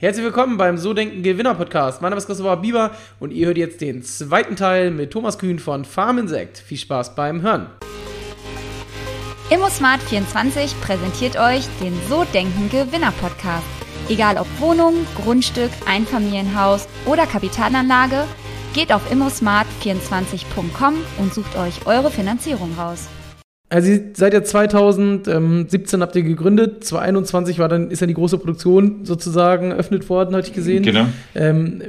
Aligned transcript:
Herzlich 0.00 0.24
willkommen 0.24 0.56
beim 0.58 0.78
So 0.78 0.94
Denken 0.94 1.24
Gewinner 1.24 1.56
Podcast. 1.56 2.00
Mein 2.02 2.10
Name 2.10 2.18
ist 2.18 2.26
Christopher 2.26 2.58
Bieber 2.58 2.92
und 3.18 3.32
ihr 3.32 3.48
hört 3.48 3.58
jetzt 3.58 3.80
den 3.80 4.04
zweiten 4.04 4.54
Teil 4.54 4.92
mit 4.92 5.10
Thomas 5.10 5.40
Kühn 5.40 5.58
von 5.58 5.84
Farm 5.84 6.18
Insect. 6.18 6.58
Viel 6.58 6.78
Spaß 6.78 7.16
beim 7.16 7.42
Hören. 7.42 7.66
ImmoSmart24 9.50 10.80
präsentiert 10.80 11.36
euch 11.36 11.64
den 11.80 11.98
So 12.08 12.22
Denken 12.32 12.70
Gewinner 12.70 13.10
Podcast. 13.20 13.66
Egal 14.08 14.36
ob 14.38 14.46
Wohnung, 14.60 15.04
Grundstück, 15.16 15.72
Einfamilienhaus 15.84 16.86
oder 17.04 17.26
Kapitalanlage, 17.26 18.22
geht 18.74 18.92
auf 18.92 19.02
immosmart24.com 19.10 20.94
und 21.18 21.34
sucht 21.34 21.56
euch 21.56 21.86
eure 21.86 22.12
Finanzierung 22.12 22.72
raus. 22.78 23.08
Also 23.70 23.92
seit 24.14 24.32
ja 24.32 24.42
2017 24.42 26.00
habt 26.00 26.16
ihr 26.16 26.22
gegründet, 26.22 26.84
2021 26.84 27.58
war 27.58 27.68
dann, 27.68 27.90
ist 27.90 28.00
dann 28.00 28.08
die 28.08 28.14
große 28.14 28.38
Produktion 28.38 29.04
sozusagen 29.04 29.72
eröffnet 29.72 30.08
worden, 30.08 30.34
hatte 30.34 30.48
ich 30.48 30.54
gesehen. 30.54 30.82
Genau. 30.82 31.04
Ähm, 31.34 31.82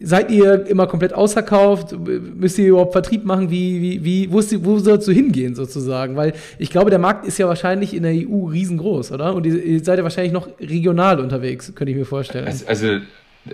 seid 0.00 0.30
ihr 0.30 0.66
immer 0.66 0.86
komplett 0.86 1.12
ausverkauft? 1.12 1.94
Müsst 1.98 2.58
ihr 2.58 2.68
überhaupt 2.68 2.92
Vertrieb 2.92 3.26
machen? 3.26 3.50
Wie, 3.50 3.82
wie, 3.82 4.04
wie, 4.04 4.32
wo, 4.32 4.38
ist 4.38 4.64
wo 4.64 4.78
sollst 4.78 5.06
du 5.06 5.12
hingehen 5.12 5.54
sozusagen? 5.54 6.16
Weil 6.16 6.32
ich 6.58 6.70
glaube, 6.70 6.88
der 6.88 6.98
Markt 6.98 7.26
ist 7.26 7.36
ja 7.36 7.46
wahrscheinlich 7.46 7.94
in 7.94 8.02
der 8.02 8.12
EU 8.12 8.46
riesengroß, 8.46 9.12
oder? 9.12 9.34
Und 9.34 9.44
ihr, 9.44 9.62
ihr 9.62 9.84
seid 9.84 9.98
ja 9.98 10.04
wahrscheinlich 10.04 10.32
noch 10.32 10.48
regional 10.58 11.20
unterwegs, 11.20 11.74
könnte 11.74 11.90
ich 11.90 11.96
mir 11.98 12.06
vorstellen. 12.06 12.46
Also, 12.46 12.66
also 12.66 13.00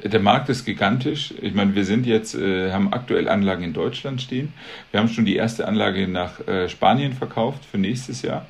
der 0.04 0.20
Markt 0.20 0.48
ist 0.48 0.64
gigantisch. 0.64 1.34
Ich 1.40 1.54
meine, 1.54 1.74
wir 1.74 1.84
sind 1.84 2.06
jetzt, 2.06 2.34
äh, 2.34 2.72
haben 2.72 2.92
aktuell 2.92 3.28
Anlagen 3.28 3.62
in 3.62 3.72
Deutschland 3.72 4.22
stehen. 4.22 4.52
Wir 4.90 5.00
haben 5.00 5.08
schon 5.08 5.24
die 5.24 5.36
erste 5.36 5.68
Anlage 5.68 6.08
nach 6.08 6.46
äh, 6.46 6.68
Spanien 6.68 7.12
verkauft 7.12 7.64
für 7.64 7.78
nächstes 7.78 8.22
Jahr. 8.22 8.46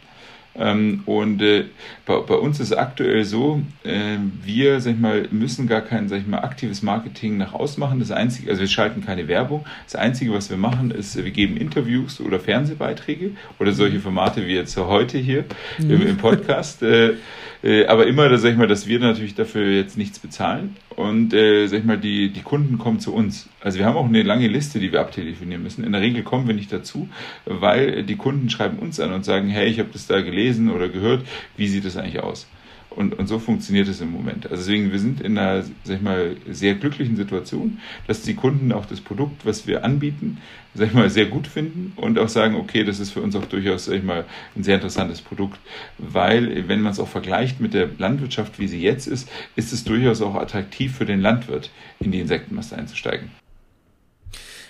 Ähm, 0.55 1.03
und 1.07 1.41
äh, 1.41 1.65
bei, 2.05 2.19
bei, 2.19 2.35
uns 2.35 2.61
ist 2.61 2.73
aktuell 2.73 3.25
so, 3.25 3.63
äh, 3.85 4.19
wir 4.45 4.81
sag 4.81 4.93
ich 4.93 4.99
mal, 4.99 5.27
müssen 5.31 5.67
gar 5.67 5.81
kein 5.81 6.09
sag 6.09 6.19
ich 6.19 6.27
mal, 6.27 6.41
aktives 6.41 6.83
Marketing 6.83 7.39
nach 7.39 7.55
außen 7.55 7.81
machen. 7.81 8.01
Das 8.01 8.11
Einzige, 8.11 8.51
also 8.51 8.61
wir 8.61 8.69
schalten 8.69 9.05
keine 9.05 9.29
Werbung. 9.29 9.65
Das 9.85 9.97
Einzige, 9.97 10.33
was 10.33 10.51
wir 10.51 10.59
machen, 10.59 10.91
ist, 10.91 11.17
wir 11.17 11.31
geben 11.31 11.57
Interviews 11.57 12.21
oder 12.21 12.39
Fernsehbeiträge 12.39 13.31
oder 13.59 13.73
solche 13.73 14.01
Formate 14.01 14.47
wie 14.47 14.55
jetzt 14.55 14.77
heute 14.77 15.17
hier 15.17 15.45
mhm. 15.79 15.91
im, 15.91 16.07
im, 16.07 16.17
Podcast. 16.19 16.83
Äh, 16.83 17.15
äh, 17.63 17.87
aber 17.87 18.07
immer, 18.07 18.37
sag 18.39 18.51
ich 18.51 18.57
mal, 18.59 18.67
dass 18.67 18.87
wir 18.87 18.99
natürlich 18.99 19.35
dafür 19.35 19.71
jetzt 19.71 19.97
nichts 19.97 20.19
bezahlen. 20.19 20.77
Und 20.97 21.33
äh, 21.33 21.67
sag 21.69 21.79
ich 21.79 21.85
mal, 21.85 21.97
die, 21.97 22.31
die 22.31 22.43
Kunden 22.43 22.77
kommen 22.77 23.01
zu 23.01 23.15
uns. 23.15 23.49
Also 23.61 23.79
wir 23.79 23.87
haben 23.87 23.97
auch 23.97 24.07
eine 24.07 24.23
lange 24.23 24.49
Liste, 24.49 24.79
die 24.81 24.93
wir 24.93 25.01
abtelefonieren 25.01 25.63
müssen. 25.63 25.85
In 25.85 25.93
der 25.93 26.01
Regel 26.01 26.23
kommen 26.23 26.47
wir 26.47 26.55
nicht 26.55 26.73
dazu, 26.73 27.09
weil 27.47 28.03
die 28.03 28.17
Kunden 28.17 28.51
schreiben 28.51 28.79
uns 28.79 29.01
an 29.01 29.13
und 29.13 29.25
sagen, 29.25 29.49
hey, 29.49 29.69
ich 29.69 29.79
habe 29.79 29.89
das 29.93 30.07
da 30.07 30.21
gelesen 30.21 30.42
oder 30.71 30.89
gehört, 30.89 31.25
wie 31.57 31.69
sieht 31.69 31.85
das 31.85 31.97
eigentlich 31.97 32.21
aus? 32.21 32.47
Und, 32.91 33.19
und 33.19 33.27
so 33.27 33.39
funktioniert 33.39 33.89
es 33.89 34.01
im 34.01 34.13
Moment. 34.13 34.45
Also 34.51 34.65
deswegen, 34.65 34.93
wir 34.93 34.99
sind 34.99 35.21
in 35.21 35.39
einer, 35.39 35.63
sag 35.85 35.97
ich 35.97 36.03
mal, 36.03 36.37
sehr 36.51 36.75
glücklichen 36.75 37.17
Situation, 37.17 37.79
dass 38.07 38.23
die 38.23 38.35
Kunden 38.35 38.73
auch 38.73 38.87
das 38.87 39.01
Produkt, 39.01 39.47
was 39.47 39.67
wir 39.67 39.85
anbieten, 39.85 40.39
sag 40.75 40.89
ich 40.89 40.95
mal, 40.95 41.09
sehr 41.11 41.27
gut 41.27 41.47
finden 41.47 41.93
und 41.97 42.19
auch 42.19 42.29
sagen, 42.29 42.55
okay, 42.55 42.85
das 42.85 43.01
ist 43.01 43.11
für 43.11 43.23
uns 43.23 43.35
auch 43.35 43.47
durchaus, 43.47 43.87
sag 43.87 43.95
ich 43.95 44.03
mal, 44.03 44.25
ein 44.57 44.63
sehr 44.63 44.75
interessantes 44.77 45.21
Produkt, 45.21 45.59
weil, 45.99 46.69
wenn 46.69 46.83
man 46.83 46.93
es 46.93 47.01
auch 47.01 47.09
vergleicht 47.09 47.61
mit 47.61 47.75
der 47.75 47.89
Landwirtschaft, 47.99 48.59
wie 48.59 48.69
sie 48.69 48.83
jetzt 48.83 49.07
ist, 49.07 49.29
ist 49.57 49.73
es 49.73 49.85
durchaus 49.85 50.21
auch 50.21 50.35
attraktiv 50.35 50.95
für 50.95 51.07
den 51.07 51.21
Landwirt, 51.21 51.71
in 52.01 52.13
die 52.13 52.21
Insektenmasse 52.21 52.77
einzusteigen. 52.77 53.31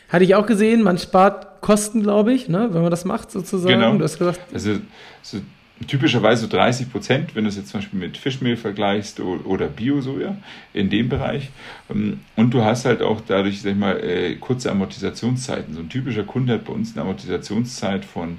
Hatte 0.08 0.24
ich 0.24 0.34
auch 0.34 0.46
gesehen, 0.46 0.82
man 0.82 0.98
spart 0.98 1.62
Kosten, 1.62 2.02
glaube 2.02 2.34
ich, 2.34 2.48
ne, 2.48 2.68
wenn 2.72 2.82
man 2.82 2.90
das 2.90 3.04
macht, 3.04 3.30
sozusagen. 3.30 3.80
Genau. 3.80 3.96
Du 3.96 4.04
hast 4.04 4.18
gesagt, 4.18 4.40
also, 4.52 4.78
so 5.22 5.38
typischerweise 5.86 6.48
30 6.48 6.90
Prozent, 6.90 7.34
wenn 7.34 7.44
du 7.44 7.48
es 7.48 7.56
jetzt 7.56 7.68
zum 7.68 7.80
Beispiel 7.80 7.98
mit 7.98 8.16
Fischmehl 8.16 8.56
vergleichst 8.56 9.20
oder 9.20 9.68
Bio-Soja 9.68 10.36
in 10.72 10.90
dem 10.90 11.08
Bereich. 11.08 11.50
Ähm, 11.90 12.20
und 12.36 12.52
du 12.52 12.62
hast 12.62 12.84
halt 12.84 13.02
auch 13.02 13.20
dadurch, 13.26 13.62
sag 13.62 13.72
ich 13.72 13.76
mal, 13.76 13.98
äh, 13.98 14.36
kurze 14.36 14.70
Amortisationszeiten. 14.70 15.74
So 15.74 15.80
ein 15.80 15.88
typischer 15.88 16.24
Kunde 16.24 16.54
hat 16.54 16.64
bei 16.64 16.72
uns 16.72 16.92
eine 16.92 17.02
Amortisationszeit 17.02 18.04
von 18.04 18.38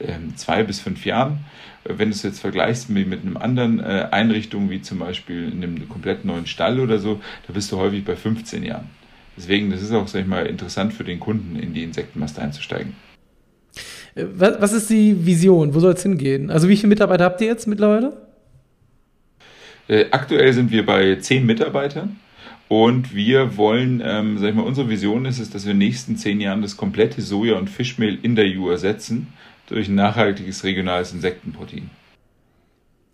ähm, 0.00 0.36
zwei 0.36 0.62
bis 0.62 0.80
fünf 0.80 1.04
Jahren. 1.04 1.40
Äh, 1.84 1.94
wenn 1.98 2.08
du 2.10 2.14
es 2.14 2.22
jetzt 2.22 2.40
vergleichst 2.40 2.90
mit, 2.90 3.08
mit 3.08 3.22
einem 3.22 3.36
anderen 3.36 3.80
äh, 3.80 4.08
Einrichtung, 4.10 4.70
wie 4.70 4.82
zum 4.82 4.98
Beispiel 4.98 5.52
in 5.52 5.62
einem 5.62 5.88
komplett 5.88 6.24
neuen 6.24 6.46
Stall 6.46 6.80
oder 6.80 6.98
so, 6.98 7.20
da 7.46 7.52
bist 7.52 7.70
du 7.72 7.78
häufig 7.78 8.04
bei 8.04 8.16
15 8.16 8.62
Jahren. 8.62 8.88
Deswegen, 9.36 9.70
das 9.70 9.82
ist 9.82 9.92
auch, 9.92 10.06
sag 10.08 10.20
ich 10.22 10.26
mal, 10.26 10.46
interessant 10.46 10.92
für 10.92 11.04
den 11.04 11.20
Kunden, 11.20 11.56
in 11.56 11.72
die 11.72 11.82
Insektenmast 11.82 12.38
einzusteigen. 12.38 12.94
Was, 14.34 14.60
was 14.60 14.72
ist 14.72 14.90
die 14.90 15.24
Vision? 15.24 15.74
Wo 15.74 15.80
soll 15.80 15.92
es 15.92 16.02
hingehen? 16.02 16.50
Also 16.50 16.68
wie 16.68 16.76
viele 16.76 16.88
Mitarbeiter 16.88 17.24
habt 17.24 17.40
ihr 17.40 17.48
jetzt 17.48 17.66
mittlerweile? 17.66 18.12
Äh, 19.88 20.06
aktuell 20.10 20.52
sind 20.52 20.70
wir 20.70 20.86
bei 20.86 21.16
zehn 21.16 21.46
Mitarbeitern. 21.46 22.16
Und 22.68 23.14
wir 23.14 23.56
wollen, 23.56 24.00
ähm, 24.04 24.38
sag 24.38 24.50
ich 24.50 24.54
mal, 24.54 24.62
unsere 24.62 24.88
Vision 24.88 25.24
ist 25.24 25.40
es, 25.40 25.50
dass 25.50 25.64
wir 25.64 25.72
in 25.72 25.80
den 25.80 25.88
nächsten 25.88 26.16
zehn 26.16 26.40
Jahren 26.40 26.62
das 26.62 26.76
komplette 26.76 27.20
Soja- 27.20 27.58
und 27.58 27.68
Fischmehl 27.68 28.16
in 28.22 28.36
der 28.36 28.44
EU 28.44 28.70
ersetzen 28.70 29.32
durch 29.66 29.88
ein 29.88 29.96
nachhaltiges 29.96 30.62
regionales 30.62 31.12
Insektenprotein. 31.12 31.90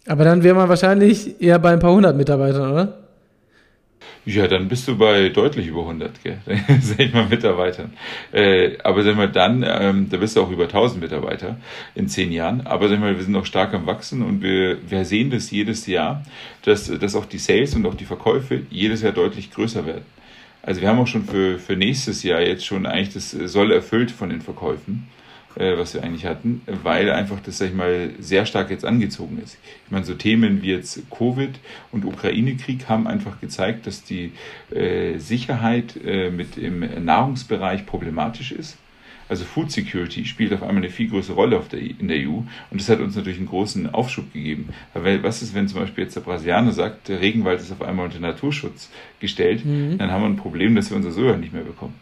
Aber 0.06 0.24
dann 0.24 0.42
wäre 0.42 0.54
man 0.54 0.68
wahrscheinlich 0.68 1.40
eher 1.40 1.58
bei 1.58 1.72
ein 1.72 1.78
paar 1.78 1.92
hundert 1.92 2.16
Mitarbeitern, 2.16 2.70
oder? 2.70 3.05
Ja, 4.28 4.48
dann 4.48 4.66
bist 4.66 4.88
du 4.88 4.98
bei 4.98 5.28
deutlich 5.28 5.68
über 5.68 5.82
100, 5.82 6.24
gell? 6.24 6.38
sag 6.80 6.98
ich 6.98 7.12
mal, 7.12 7.28
Mitarbeitern. 7.28 7.92
Äh, 8.32 8.76
aber 8.82 9.04
sag 9.04 9.14
mal, 9.16 9.30
dann, 9.30 9.64
ähm, 9.64 10.08
da 10.10 10.16
bist 10.16 10.36
du 10.36 10.42
auch 10.42 10.50
über 10.50 10.64
1000 10.64 11.00
Mitarbeiter 11.00 11.58
in 11.94 12.08
zehn 12.08 12.32
Jahren. 12.32 12.66
Aber 12.66 12.88
sag 12.88 12.98
mal, 12.98 13.16
wir 13.16 13.22
sind 13.22 13.36
auch 13.36 13.46
stark 13.46 13.72
am 13.72 13.86
Wachsen 13.86 14.22
und 14.22 14.42
wir, 14.42 14.78
wir 14.90 15.04
sehen 15.04 15.30
das 15.30 15.52
jedes 15.52 15.86
Jahr, 15.86 16.24
dass, 16.62 16.86
dass 16.86 17.14
auch 17.14 17.26
die 17.26 17.38
Sales 17.38 17.76
und 17.76 17.86
auch 17.86 17.94
die 17.94 18.04
Verkäufe 18.04 18.62
jedes 18.68 19.02
Jahr 19.02 19.12
deutlich 19.12 19.52
größer 19.52 19.86
werden. 19.86 20.04
Also 20.60 20.80
wir 20.80 20.88
haben 20.88 20.98
auch 20.98 21.06
schon 21.06 21.24
für, 21.24 21.60
für 21.60 21.76
nächstes 21.76 22.24
Jahr 22.24 22.40
jetzt 22.40 22.66
schon 22.66 22.84
eigentlich 22.84 23.14
das 23.14 23.30
soll 23.30 23.70
erfüllt 23.70 24.10
von 24.10 24.30
den 24.30 24.42
Verkäufen 24.42 25.06
äh, 25.56 25.76
was 25.76 25.94
wir 25.94 26.02
eigentlich 26.02 26.26
hatten, 26.26 26.62
weil 26.66 27.10
einfach 27.10 27.40
das, 27.40 27.58
sag 27.58 27.68
ich 27.68 27.74
mal, 27.74 28.10
sehr 28.18 28.46
stark 28.46 28.70
jetzt 28.70 28.84
angezogen 28.84 29.40
ist. 29.42 29.58
Ich 29.86 29.90
meine, 29.90 30.04
so 30.04 30.14
Themen 30.14 30.62
wie 30.62 30.70
jetzt 30.70 31.02
Covid 31.10 31.58
und 31.92 32.04
Ukraine-Krieg 32.04 32.88
haben 32.88 33.06
einfach 33.06 33.40
gezeigt, 33.40 33.86
dass 33.86 34.04
die 34.04 34.32
äh, 34.70 35.18
Sicherheit 35.18 35.96
äh, 36.04 36.30
mit 36.30 36.56
im 36.58 37.04
Nahrungsbereich 37.04 37.86
problematisch 37.86 38.52
ist. 38.52 38.78
Also 39.28 39.44
Food 39.44 39.72
Security 39.72 40.24
spielt 40.24 40.52
auf 40.52 40.62
einmal 40.62 40.84
eine 40.84 40.90
viel 40.90 41.08
größere 41.08 41.34
Rolle 41.34 41.58
auf 41.58 41.68
der, 41.68 41.80
in 41.80 42.08
der 42.08 42.18
EU 42.18 42.36
und 42.36 42.48
das 42.72 42.88
hat 42.88 43.00
uns 43.00 43.16
natürlich 43.16 43.38
einen 43.38 43.48
großen 43.48 43.92
Aufschub 43.92 44.32
gegeben. 44.32 44.68
Weil 44.94 45.22
was 45.22 45.42
ist, 45.42 45.54
wenn 45.54 45.66
zum 45.66 45.80
Beispiel 45.80 46.04
jetzt 46.04 46.14
der 46.14 46.20
Brasilianer 46.20 46.72
sagt, 46.72 47.08
der 47.08 47.20
Regenwald 47.20 47.60
ist 47.60 47.72
auf 47.72 47.82
einmal 47.82 48.06
unter 48.06 48.20
Naturschutz 48.20 48.90
gestellt, 49.18 49.64
mhm. 49.64 49.98
dann 49.98 50.12
haben 50.12 50.22
wir 50.22 50.28
ein 50.28 50.36
Problem, 50.36 50.76
dass 50.76 50.90
wir 50.90 50.96
unser 50.96 51.10
Soja 51.10 51.36
nicht 51.36 51.52
mehr 51.52 51.64
bekommen. 51.64 51.94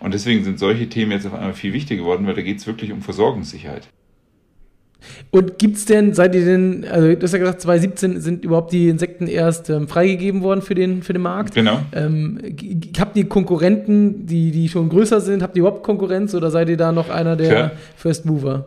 Und 0.00 0.14
deswegen 0.14 0.44
sind 0.44 0.58
solche 0.58 0.88
Themen 0.88 1.12
jetzt 1.12 1.26
auf 1.26 1.34
einmal 1.34 1.52
viel 1.52 1.72
wichtiger 1.72 2.02
geworden, 2.02 2.26
weil 2.26 2.34
da 2.34 2.42
geht 2.42 2.58
es 2.58 2.66
wirklich 2.66 2.90
um 2.92 3.02
Versorgungssicherheit. 3.02 3.88
Und 5.30 5.58
gibt 5.58 5.76
es 5.76 5.84
denn, 5.86 6.12
seid 6.14 6.34
ihr 6.34 6.44
denn, 6.44 6.84
also 6.84 7.14
du 7.14 7.22
hast 7.22 7.32
ja 7.32 7.38
gesagt, 7.38 7.60
2017 7.62 8.20
sind 8.20 8.44
überhaupt 8.44 8.72
die 8.72 8.88
Insekten 8.88 9.26
erst 9.26 9.70
ähm, 9.70 9.88
freigegeben 9.88 10.42
worden 10.42 10.62
für 10.62 10.74
den, 10.74 11.02
für 11.02 11.12
den 11.12 11.22
Markt. 11.22 11.54
Genau. 11.54 11.80
Ähm, 11.92 12.38
habt 12.98 13.16
ihr 13.16 13.28
Konkurrenten, 13.28 14.26
die, 14.26 14.50
die 14.50 14.68
schon 14.68 14.88
größer 14.88 15.20
sind? 15.20 15.42
Habt 15.42 15.56
ihr 15.56 15.60
überhaupt 15.60 15.84
Konkurrenz 15.84 16.34
oder 16.34 16.50
seid 16.50 16.68
ihr 16.68 16.76
da 16.76 16.92
noch 16.92 17.08
einer 17.08 17.36
der 17.36 17.48
Klar. 17.48 17.70
First 17.96 18.26
Mover? 18.26 18.66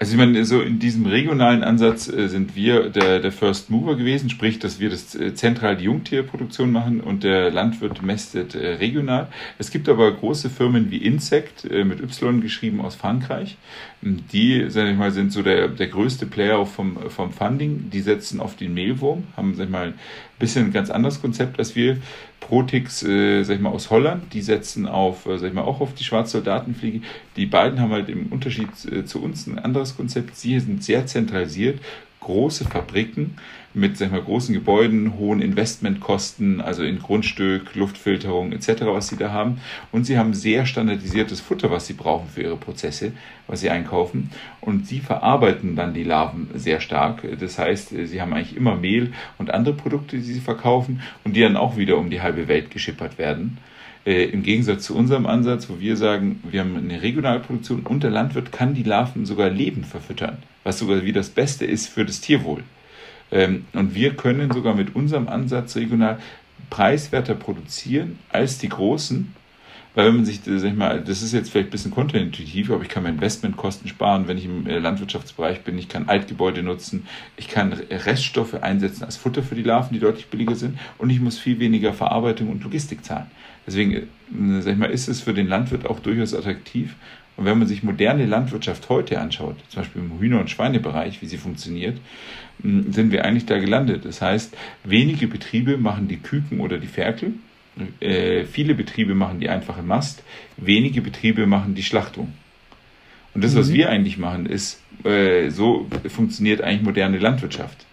Also 0.00 0.12
ich 0.12 0.18
meine, 0.18 0.46
so 0.46 0.62
in 0.62 0.78
diesem 0.78 1.04
regionalen 1.04 1.62
Ansatz 1.62 2.08
äh, 2.08 2.26
sind 2.28 2.56
wir 2.56 2.88
der, 2.88 3.20
der 3.20 3.32
First 3.32 3.68
Mover 3.68 3.96
gewesen, 3.96 4.30
sprich, 4.30 4.58
dass 4.58 4.80
wir 4.80 4.88
das 4.88 5.14
äh, 5.14 5.34
zentral 5.34 5.76
die 5.76 5.84
Jungtierproduktion 5.84 6.72
machen 6.72 7.02
und 7.02 7.22
der 7.22 7.50
Landwirt 7.50 8.00
mästet 8.00 8.54
äh, 8.54 8.76
regional. 8.76 9.28
Es 9.58 9.70
gibt 9.70 9.90
aber 9.90 10.10
große 10.10 10.48
Firmen 10.48 10.90
wie 10.90 11.04
Insect 11.04 11.70
mit 11.70 12.00
Y 12.00 12.40
geschrieben 12.40 12.80
aus 12.80 12.94
Frankreich. 12.94 13.58
Die, 14.00 14.64
sag 14.70 14.88
ich 14.88 14.96
mal, 14.96 15.10
sind 15.10 15.32
so 15.32 15.42
der, 15.42 15.68
der 15.68 15.88
größte 15.88 16.24
Player 16.24 16.64
vom, 16.64 17.10
vom 17.10 17.30
Funding. 17.30 17.90
Die 17.90 18.00
setzen 18.00 18.40
auf 18.40 18.56
den 18.56 18.72
Mehlwurm, 18.72 19.24
haben, 19.36 19.54
sag 19.54 19.64
ich 19.64 19.70
mal, 19.70 19.88
ein 19.88 19.94
bisschen 20.38 20.66
ein 20.66 20.72
ganz 20.72 20.88
anderes 20.88 21.20
Konzept 21.20 21.58
als 21.58 21.76
wir. 21.76 21.98
Protix, 22.40 23.02
äh, 23.02 23.42
sag 23.44 23.56
ich 23.56 23.60
mal, 23.60 23.70
aus 23.70 23.90
Holland, 23.90 24.32
die 24.32 24.42
setzen 24.42 24.86
auf, 24.86 25.26
äh, 25.26 25.38
sag 25.38 25.48
ich 25.48 25.54
mal, 25.54 25.62
auch 25.62 25.80
auf 25.80 25.94
die 25.94 26.04
Schwarzsoldatenfliege. 26.04 27.02
Die 27.36 27.46
beiden 27.46 27.80
haben 27.80 27.92
halt 27.92 28.08
im 28.08 28.26
Unterschied 28.26 28.68
äh, 28.90 29.04
zu 29.04 29.22
uns 29.22 29.46
ein 29.46 29.58
anderes 29.58 29.96
Konzept. 29.96 30.36
Sie 30.36 30.58
sind 30.58 30.82
sehr 30.82 31.06
zentralisiert, 31.06 31.80
große 32.20 32.64
Fabriken 32.64 33.36
mit 33.72 33.96
sag 33.96 34.10
mal, 34.10 34.20
großen 34.20 34.54
Gebäuden, 34.54 35.16
hohen 35.18 35.40
Investmentkosten, 35.40 36.60
also 36.60 36.82
in 36.82 36.98
Grundstück, 36.98 37.74
Luftfilterung 37.74 38.52
etc., 38.52 38.82
was 38.86 39.08
sie 39.08 39.16
da 39.16 39.30
haben. 39.30 39.60
Und 39.92 40.04
sie 40.04 40.18
haben 40.18 40.34
sehr 40.34 40.66
standardisiertes 40.66 41.40
Futter, 41.40 41.70
was 41.70 41.86
sie 41.86 41.92
brauchen 41.92 42.28
für 42.28 42.42
ihre 42.42 42.56
Prozesse, 42.56 43.12
was 43.46 43.60
sie 43.60 43.70
einkaufen. 43.70 44.30
Und 44.60 44.86
sie 44.86 45.00
verarbeiten 45.00 45.76
dann 45.76 45.94
die 45.94 46.04
Larven 46.04 46.48
sehr 46.54 46.80
stark. 46.80 47.22
Das 47.38 47.58
heißt, 47.58 47.90
sie 47.90 48.20
haben 48.20 48.32
eigentlich 48.32 48.56
immer 48.56 48.76
Mehl 48.76 49.12
und 49.38 49.52
andere 49.52 49.74
Produkte, 49.74 50.16
die 50.16 50.22
sie 50.22 50.40
verkaufen 50.40 51.00
und 51.24 51.36
die 51.36 51.42
dann 51.42 51.56
auch 51.56 51.76
wieder 51.76 51.96
um 51.96 52.10
die 52.10 52.22
halbe 52.22 52.48
Welt 52.48 52.70
geschippert 52.70 53.18
werden. 53.18 53.58
Äh, 54.04 54.24
Im 54.24 54.42
Gegensatz 54.42 54.84
zu 54.84 54.96
unserem 54.96 55.26
Ansatz, 55.26 55.68
wo 55.68 55.78
wir 55.78 55.96
sagen, 55.96 56.42
wir 56.50 56.60
haben 56.60 56.76
eine 56.76 57.02
Regionalproduktion 57.02 57.82
und 57.82 58.02
der 58.02 58.10
Landwirt 58.10 58.50
kann 58.50 58.74
die 58.74 58.82
Larven 58.82 59.26
sogar 59.26 59.50
lebend 59.50 59.86
verfüttern, 59.86 60.38
was 60.64 60.78
sogar 60.78 61.04
wie 61.04 61.12
das 61.12 61.28
Beste 61.28 61.66
ist 61.66 61.86
für 61.86 62.04
das 62.04 62.20
Tierwohl. 62.20 62.64
Ähm, 63.32 63.66
und 63.72 63.94
wir 63.94 64.14
können 64.16 64.50
sogar 64.52 64.74
mit 64.74 64.94
unserem 64.94 65.28
Ansatz 65.28 65.76
regional 65.76 66.18
preiswerter 66.68 67.34
produzieren 67.34 68.18
als 68.30 68.58
die 68.58 68.68
Großen 68.68 69.34
weil 69.94 70.06
wenn 70.06 70.16
man 70.16 70.24
sich, 70.24 70.40
sag 70.44 70.70
ich 70.70 70.76
mal, 70.76 71.00
das 71.00 71.20
ist 71.20 71.32
jetzt 71.32 71.50
vielleicht 71.50 71.68
ein 71.68 71.72
bisschen 71.72 71.90
kontraintuitiv, 71.90 72.70
aber 72.70 72.82
ich 72.82 72.88
kann 72.88 73.02
meine 73.02 73.16
Investmentkosten 73.16 73.88
sparen, 73.88 74.28
wenn 74.28 74.38
ich 74.38 74.44
im 74.44 74.66
äh, 74.66 74.78
Landwirtschaftsbereich 74.78 75.62
bin. 75.62 75.78
Ich 75.78 75.88
kann 75.88 76.08
Altgebäude 76.08 76.62
nutzen. 76.62 77.06
Ich 77.36 77.48
kann 77.48 77.72
Reststoffe 77.72 78.54
einsetzen 78.54 79.04
als 79.04 79.16
Futter 79.16 79.42
für 79.42 79.56
die 79.56 79.64
Larven, 79.64 79.92
die 79.92 79.98
deutlich 79.98 80.28
billiger 80.28 80.54
sind. 80.54 80.78
Und 80.98 81.10
ich 81.10 81.20
muss 81.20 81.38
viel 81.38 81.58
weniger 81.58 81.92
Verarbeitung 81.92 82.50
und 82.50 82.62
Logistik 82.62 83.04
zahlen. 83.04 83.26
Deswegen, 83.66 83.92
äh, 83.92 84.60
sag 84.60 84.74
ich 84.74 84.78
mal, 84.78 84.90
ist 84.90 85.08
es 85.08 85.22
für 85.22 85.34
den 85.34 85.48
Landwirt 85.48 85.86
auch 85.86 85.98
durchaus 85.98 86.34
attraktiv. 86.34 86.94
Und 87.40 87.46
wenn 87.46 87.58
man 87.58 87.66
sich 87.66 87.82
moderne 87.82 88.26
Landwirtschaft 88.26 88.88
heute 88.90 89.18
anschaut, 89.18 89.56
zum 89.70 89.80
Beispiel 89.80 90.02
im 90.02 90.20
Hühner- 90.20 90.40
und 90.40 90.50
Schweinebereich, 90.50 91.22
wie 91.22 91.26
sie 91.26 91.38
funktioniert, 91.38 91.98
sind 92.62 93.10
wir 93.10 93.24
eigentlich 93.24 93.46
da 93.46 93.58
gelandet. 93.58 94.04
Das 94.04 94.20
heißt, 94.20 94.56
wenige 94.84 95.26
Betriebe 95.26 95.76
machen 95.76 96.06
die 96.06 96.18
Küken 96.18 96.60
oder 96.60 96.78
die 96.78 96.86
Ferkel 96.86 97.32
äh, 98.00 98.44
viele 98.44 98.74
Betriebe 98.74 99.14
machen 99.14 99.40
die 99.40 99.48
einfache 99.48 99.82
Mast, 99.82 100.22
wenige 100.56 101.00
Betriebe 101.00 101.46
machen 101.46 101.74
die 101.74 101.82
Schlachtung. 101.82 102.32
Und 103.34 103.44
das, 103.44 103.54
mhm. 103.54 103.58
was 103.58 103.72
wir 103.72 103.88
eigentlich 103.88 104.18
machen, 104.18 104.46
ist, 104.46 104.82
äh, 105.04 105.50
so 105.50 105.86
funktioniert 106.08 106.60
eigentlich 106.60 106.82
moderne 106.82 107.18
Landwirtschaft. 107.18 107.86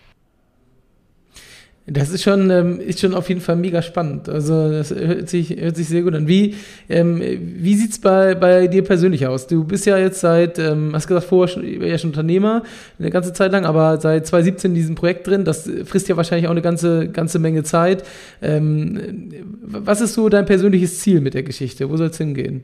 Das 1.90 2.10
ist 2.10 2.22
schon, 2.22 2.50
ähm, 2.50 2.82
ist 2.82 3.00
schon 3.00 3.14
auf 3.14 3.30
jeden 3.30 3.40
Fall 3.40 3.56
mega 3.56 3.82
spannend. 3.82 4.28
Also 4.28 4.70
das 4.70 4.92
hört 4.94 5.30
sich, 5.30 5.56
hört 5.58 5.78
sich 5.78 5.88
sehr 5.88 6.02
gut 6.02 6.16
an. 6.16 6.28
Wie, 6.28 6.56
ähm, 6.90 7.22
wie 7.40 7.76
sieht 7.76 7.92
es 7.92 8.00
bei, 8.00 8.36
bei 8.36 8.68
dir 8.68 8.84
persönlich 8.84 9.26
aus? 9.26 9.48
Du 9.48 9.64
bist 9.64 9.86
ja 9.86 9.98
jetzt 9.98 10.20
seit, 10.20 10.60
ähm, 10.60 10.92
hast 10.94 11.08
gesagt, 11.08 11.28
vorher 11.28 11.48
schon, 11.48 11.82
ja 11.82 11.98
schon 11.98 12.10
Unternehmer 12.10 12.64
eine 13.00 13.10
ganze 13.10 13.32
Zeit 13.32 13.54
lang, 13.54 13.66
aber 13.66 14.02
seit 14.02 14.28
2017 14.28 14.72
in 14.72 14.76
diesem 14.76 14.96
Projekt 14.96 15.28
drin. 15.28 15.46
Das 15.46 15.70
frisst 15.86 16.10
ja 16.10 16.18
wahrscheinlich 16.18 16.48
auch 16.48 16.52
eine 16.52 16.62
ganze, 16.62 17.08
ganze 17.08 17.40
Menge 17.40 17.64
Zeit. 17.64 18.04
Ähm, 18.42 19.32
was 19.62 20.02
ist 20.02 20.14
so 20.14 20.28
dein 20.28 20.46
persönliches 20.46 21.00
Ziel 21.00 21.22
mit 21.22 21.36
der 21.36 21.44
Geschichte? 21.44 21.90
Wo 21.90 21.96
soll 21.96 22.08
es 22.08 22.18
hingehen? 22.18 22.64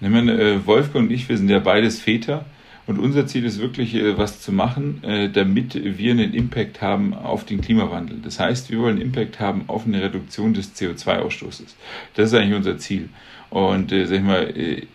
Ich 0.00 0.08
meine, 0.08 0.32
äh, 0.40 0.66
Wolfgang 0.66 1.04
und 1.04 1.12
ich, 1.12 1.28
wir 1.28 1.36
sind 1.36 1.50
ja 1.50 1.58
beides 1.58 2.00
Väter. 2.00 2.46
Und 2.86 2.98
unser 2.98 3.26
Ziel 3.26 3.44
ist 3.44 3.60
wirklich, 3.60 3.94
äh, 3.94 4.18
was 4.18 4.40
zu 4.40 4.52
machen, 4.52 5.02
äh, 5.04 5.28
damit 5.28 5.74
wir 5.74 6.12
einen 6.12 6.34
Impact 6.34 6.82
haben 6.82 7.14
auf 7.14 7.44
den 7.44 7.60
Klimawandel. 7.60 8.18
Das 8.22 8.40
heißt, 8.40 8.70
wir 8.70 8.78
wollen 8.80 9.00
Impact 9.00 9.40
haben 9.40 9.64
auf 9.68 9.86
eine 9.86 10.02
Reduktion 10.02 10.54
des 10.54 10.74
CO2-Ausstoßes. 10.74 11.74
Das 12.14 12.28
ist 12.28 12.34
eigentlich 12.34 12.56
unser 12.56 12.78
Ziel. 12.78 13.08
Und 13.50 13.92
äh, 13.92 14.06
sag 14.06 14.16
ich 14.16 14.22
mal, 14.22 14.56
äh, 14.56 14.86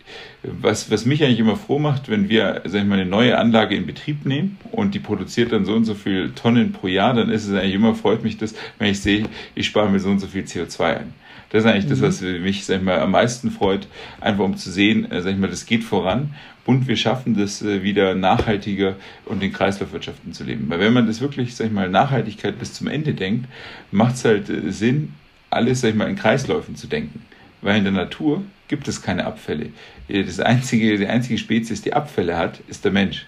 was, 0.41 0.89
was 0.89 1.05
mich 1.05 1.23
eigentlich 1.23 1.39
immer 1.39 1.55
froh 1.55 1.77
macht, 1.77 2.09
wenn 2.09 2.27
wir 2.27 2.61
sag 2.65 2.81
ich 2.81 2.87
mal, 2.87 2.99
eine 2.99 3.09
neue 3.09 3.37
Anlage 3.37 3.75
in 3.75 3.85
Betrieb 3.85 4.25
nehmen 4.25 4.57
und 4.71 4.95
die 4.95 4.99
produziert 4.99 5.51
dann 5.51 5.63
so 5.63 5.73
und 5.73 5.85
so 5.85 5.93
viel 5.93 6.31
Tonnen 6.31 6.71
pro 6.71 6.87
Jahr, 6.87 7.13
dann 7.13 7.29
ist 7.29 7.45
es 7.45 7.53
eigentlich 7.53 7.75
immer, 7.75 7.93
freut 7.93 8.23
mich 8.23 8.37
das, 8.37 8.55
wenn 8.79 8.89
ich 8.89 8.99
sehe, 8.99 9.25
ich 9.53 9.67
spare 9.67 9.89
mir 9.89 9.99
so 9.99 10.09
und 10.09 10.19
so 10.19 10.27
viel 10.27 10.43
CO2 10.43 10.81
ein. 10.97 11.13
Das 11.49 11.63
ist 11.63 11.69
eigentlich 11.69 11.85
mhm. 11.85 11.89
das, 11.89 12.01
was 12.01 12.21
mich 12.21 12.65
sag 12.65 12.77
ich 12.77 12.83
mal, 12.83 12.99
am 12.99 13.11
meisten 13.11 13.51
freut, 13.51 13.87
einfach 14.19 14.43
um 14.43 14.57
zu 14.57 14.71
sehen, 14.71 15.09
äh, 15.11 15.21
sag 15.21 15.33
ich 15.33 15.37
mal, 15.37 15.49
das 15.49 15.67
geht 15.67 15.83
voran 15.83 16.33
und 16.67 16.87
wir 16.87 16.97
schaffen 16.97 17.35
das 17.35 17.61
äh, 17.61 17.81
wieder 17.81 18.13
nachhaltiger 18.13 18.97
und 19.25 19.41
in 19.41 19.53
Kreislaufwirtschaften 19.53 20.33
zu 20.33 20.43
leben. 20.43 20.65
Weil 20.69 20.81
wenn 20.81 20.93
man 20.93 21.07
das 21.07 21.21
wirklich, 21.21 21.55
sag 21.55 21.67
ich 21.67 21.71
mal, 21.71 21.89
Nachhaltigkeit 21.89 22.59
bis 22.59 22.73
zum 22.73 22.87
Ende 22.87 23.13
denkt, 23.13 23.47
macht 23.89 24.15
es 24.15 24.25
halt 24.25 24.49
äh, 24.49 24.69
Sinn, 24.71 25.13
alles, 25.49 25.81
sag 25.81 25.89
ich 25.89 25.95
mal, 25.95 26.09
in 26.09 26.17
Kreisläufen 26.17 26.75
zu 26.75 26.87
denken. 26.87 27.25
Weil 27.61 27.77
in 27.77 27.85
der 27.85 27.93
Natur 27.93 28.43
gibt 28.67 28.87
es 28.89 29.01
keine 29.01 29.25
Abfälle. 29.25 29.69
Das 30.09 30.41
einzige, 30.41 30.97
die 30.97 31.07
einzige 31.07 31.37
Spezies, 31.37 31.81
die 31.81 31.93
Abfälle 31.93 32.35
hat, 32.35 32.59
ist 32.67 32.83
der 32.83 32.91
Mensch. 32.91 33.25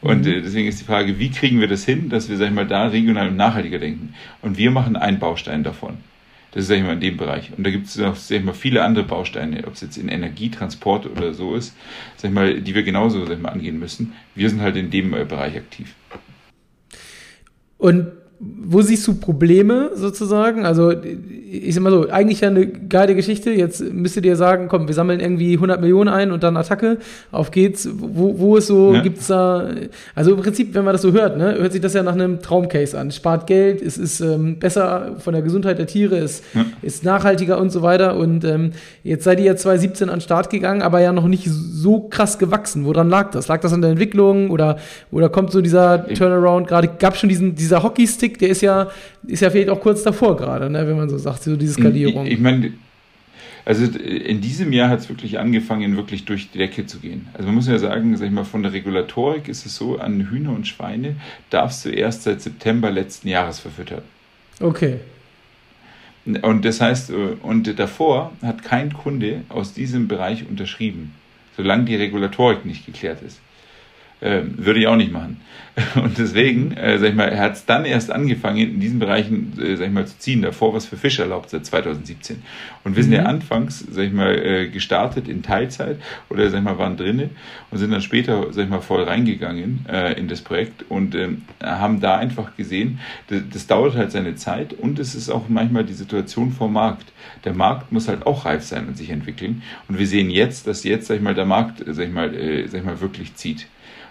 Und 0.00 0.20
mhm. 0.24 0.42
deswegen 0.44 0.68
ist 0.68 0.80
die 0.80 0.84
Frage, 0.84 1.18
wie 1.18 1.30
kriegen 1.30 1.60
wir 1.60 1.68
das 1.68 1.84
hin, 1.84 2.08
dass 2.08 2.28
wir, 2.28 2.36
sag 2.36 2.46
ich 2.46 2.54
mal, 2.54 2.66
da 2.66 2.86
regional 2.86 3.28
und 3.28 3.36
nachhaltiger 3.36 3.80
denken? 3.80 4.14
Und 4.42 4.56
wir 4.56 4.70
machen 4.70 4.94
einen 4.94 5.18
Baustein 5.18 5.64
davon. 5.64 5.98
Das 6.52 6.62
ist, 6.62 6.68
sag 6.68 6.76
ich 6.76 6.82
mal, 6.82 6.94
in 6.94 7.00
dem 7.00 7.16
Bereich. 7.16 7.50
Und 7.56 7.64
da 7.64 7.70
gibt 7.70 7.86
es 7.86 7.96
noch, 7.96 8.16
sag 8.16 8.38
ich 8.38 8.44
mal, 8.44 8.54
viele 8.54 8.82
andere 8.82 9.04
Bausteine, 9.04 9.66
ob 9.66 9.74
es 9.74 9.82
jetzt 9.82 9.96
in 9.96 10.08
Energietransport 10.08 11.06
oder 11.06 11.32
so 11.32 11.54
ist, 11.54 11.76
sag 12.16 12.30
ich 12.30 12.34
mal, 12.34 12.60
die 12.60 12.74
wir 12.74 12.82
genauso, 12.82 13.24
sag 13.24 13.34
ich 13.34 13.40
mal, 13.40 13.50
angehen 13.50 13.78
müssen. 13.78 14.14
Wir 14.34 14.50
sind 14.50 14.60
halt 14.60 14.76
in 14.76 14.90
dem 14.90 15.14
äh, 15.14 15.24
Bereich 15.24 15.56
aktiv. 15.56 15.94
Und 17.78 18.12
wo 18.42 18.80
siehst 18.80 19.06
du 19.06 19.14
Probleme 19.14 19.90
sozusagen? 19.94 20.64
Also, 20.64 20.92
ich 20.92 21.74
sag 21.74 21.82
mal 21.82 21.90
so, 21.90 22.08
eigentlich 22.08 22.40
ja 22.40 22.48
eine 22.48 22.66
geile 22.66 23.14
Geschichte. 23.14 23.50
Jetzt 23.50 23.82
müsstet 23.92 24.24
ihr 24.24 24.34
sagen, 24.34 24.68
komm, 24.68 24.86
wir 24.86 24.94
sammeln 24.94 25.20
irgendwie 25.20 25.54
100 25.54 25.78
Millionen 25.78 26.08
ein 26.08 26.32
und 26.32 26.42
dann 26.42 26.56
Attacke. 26.56 26.96
Auf 27.32 27.50
geht's. 27.50 27.86
Wo, 27.92 28.38
wo 28.38 28.56
ist 28.56 28.68
so, 28.68 28.94
ja. 28.94 29.02
gibt's 29.02 29.26
da, 29.26 29.68
also 30.14 30.32
im 30.32 30.40
Prinzip, 30.40 30.72
wenn 30.72 30.84
man 30.84 30.94
das 30.94 31.02
so 31.02 31.12
hört, 31.12 31.36
ne, 31.36 31.54
hört 31.58 31.72
sich 31.72 31.82
das 31.82 31.92
ja 31.92 32.02
nach 32.02 32.14
einem 32.14 32.40
Traumcase 32.40 32.98
an. 32.98 33.10
Spart 33.10 33.46
Geld, 33.46 33.82
es 33.82 33.98
ist 33.98 34.20
ähm, 34.20 34.58
besser 34.58 35.16
von 35.18 35.34
der 35.34 35.42
Gesundheit 35.42 35.78
der 35.78 35.86
Tiere, 35.86 36.16
es 36.16 36.42
ja. 36.54 36.64
ist 36.80 37.04
nachhaltiger 37.04 37.58
und 37.58 37.70
so 37.70 37.82
weiter. 37.82 38.16
Und 38.16 38.44
ähm, 38.44 38.70
jetzt 39.04 39.24
seid 39.24 39.38
ihr 39.40 39.46
ja 39.46 39.56
2017 39.56 40.08
an 40.08 40.16
den 40.16 40.20
Start 40.22 40.48
gegangen, 40.48 40.80
aber 40.80 41.00
ja 41.00 41.12
noch 41.12 41.28
nicht 41.28 41.46
so 41.46 42.08
krass 42.08 42.38
gewachsen. 42.38 42.86
Woran 42.86 43.10
lag 43.10 43.32
das? 43.32 43.48
Lag 43.48 43.60
das 43.60 43.74
an 43.74 43.82
der 43.82 43.90
Entwicklung 43.90 44.50
oder, 44.50 44.78
oder 45.10 45.28
kommt 45.28 45.52
so 45.52 45.60
dieser 45.60 46.06
Turnaround 46.06 46.68
gerade? 46.68 46.88
Gab 46.98 47.18
schon 47.18 47.28
diesen, 47.28 47.54
dieser 47.54 47.82
Hockeystick 47.82 48.29
Stick, 48.30 48.38
der 48.38 48.48
ist 48.48 48.60
ja, 48.62 48.90
ist 49.26 49.40
ja 49.40 49.50
vielleicht 49.50 49.68
auch 49.68 49.80
kurz 49.80 50.02
davor 50.02 50.36
gerade, 50.36 50.70
ne, 50.70 50.86
wenn 50.86 50.96
man 50.96 51.08
so 51.08 51.18
sagt, 51.18 51.42
so 51.42 51.56
diese 51.56 51.74
Skalierung. 51.74 52.26
Ich, 52.26 52.34
ich 52.34 52.40
meine, 52.40 52.72
also 53.64 53.84
in 53.84 54.40
diesem 54.40 54.72
Jahr 54.72 54.88
hat 54.88 55.00
es 55.00 55.08
wirklich 55.08 55.38
angefangen, 55.38 55.96
wirklich 55.96 56.24
durch 56.24 56.50
die 56.50 56.58
Decke 56.58 56.86
zu 56.86 56.98
gehen. 56.98 57.28
Also 57.34 57.46
man 57.46 57.56
muss 57.56 57.68
ja 57.68 57.78
sagen, 57.78 58.16
sag 58.16 58.26
ich 58.26 58.32
mal, 58.32 58.44
von 58.44 58.62
der 58.62 58.72
Regulatorik 58.72 59.48
ist 59.48 59.66
es 59.66 59.76
so, 59.76 59.98
an 59.98 60.30
Hühner 60.30 60.52
und 60.52 60.66
Schweine 60.66 61.16
darfst 61.50 61.84
du 61.84 61.90
erst 61.90 62.22
seit 62.22 62.40
September 62.40 62.90
letzten 62.90 63.28
Jahres 63.28 63.60
verfüttern. 63.60 64.02
Okay. 64.60 64.96
Und 66.42 66.64
das 66.64 66.80
heißt, 66.80 67.12
und 67.42 67.78
davor 67.78 68.32
hat 68.42 68.62
kein 68.62 68.92
Kunde 68.92 69.42
aus 69.48 69.72
diesem 69.72 70.06
Bereich 70.06 70.46
unterschrieben, 70.48 71.14
solange 71.56 71.84
die 71.84 71.96
Regulatorik 71.96 72.64
nicht 72.64 72.86
geklärt 72.86 73.22
ist. 73.22 73.40
Ähm, 74.22 74.54
würde 74.58 74.80
ich 74.80 74.86
auch 74.86 74.96
nicht 74.96 75.12
machen. 75.12 75.40
Und 75.94 76.18
deswegen, 76.18 76.72
äh, 76.72 76.98
sag 76.98 77.10
ich 77.10 77.14
mal, 77.14 77.28
er 77.28 77.40
hat 77.40 77.54
es 77.54 77.64
dann 77.64 77.84
erst 77.84 78.10
angefangen, 78.10 78.58
in 78.58 78.80
diesen 78.80 78.98
Bereichen, 78.98 79.58
äh, 79.60 79.76
sag 79.76 79.86
ich 79.86 79.92
mal, 79.92 80.06
zu 80.06 80.18
ziehen. 80.18 80.42
Davor 80.42 80.74
was 80.74 80.86
für 80.86 80.96
Fische 80.96 81.22
erlaubt 81.22 81.50
seit 81.50 81.64
2017. 81.64 82.42
Und 82.84 82.96
wir 82.96 83.02
sind 83.02 83.12
mhm. 83.12 83.18
ja 83.18 83.22
anfangs, 83.24 83.84
sag 83.90 84.04
ich 84.04 84.12
mal, 84.12 84.34
äh, 84.34 84.68
gestartet 84.68 85.28
in 85.28 85.42
Teilzeit 85.42 85.98
oder, 86.28 86.50
sag 86.50 86.58
ich 86.58 86.64
mal, 86.64 86.78
waren 86.78 86.96
drinne 86.96 87.30
und 87.70 87.78
sind 87.78 87.92
dann 87.92 88.02
später, 88.02 88.52
sag 88.52 88.64
ich 88.64 88.70
mal, 88.70 88.80
voll 88.80 89.04
reingegangen 89.04 89.86
äh, 89.88 90.18
in 90.18 90.28
das 90.28 90.40
Projekt 90.40 90.84
und 90.88 91.14
ähm, 91.14 91.42
haben 91.62 92.00
da 92.00 92.16
einfach 92.16 92.56
gesehen, 92.56 93.00
das, 93.28 93.42
das 93.52 93.66
dauert 93.66 93.94
halt 93.96 94.12
seine 94.12 94.34
Zeit 94.34 94.72
und 94.72 94.98
es 94.98 95.14
ist 95.14 95.30
auch 95.30 95.48
manchmal 95.48 95.84
die 95.84 95.92
Situation 95.92 96.52
vom 96.52 96.72
Markt. 96.72 97.12
Der 97.44 97.54
Markt 97.54 97.92
muss 97.92 98.08
halt 98.08 98.26
auch 98.26 98.44
reif 98.44 98.64
sein 98.64 98.88
und 98.88 98.96
sich 98.96 99.10
entwickeln. 99.10 99.62
Und 99.88 99.98
wir 99.98 100.06
sehen 100.06 100.30
jetzt, 100.30 100.66
dass 100.66 100.84
jetzt, 100.84 101.06
sag 101.06 101.16
ich 101.16 101.22
mal, 101.22 101.34
der 101.34 101.46
Markt, 101.46 101.82
sag 101.86 102.06
ich 102.06 102.12
mal, 102.12 102.34
äh, 102.34 102.66
sag 102.66 102.80
ich 102.80 102.84
mal, 102.84 103.00
wirklich 103.00 103.34
zieht 103.36 103.66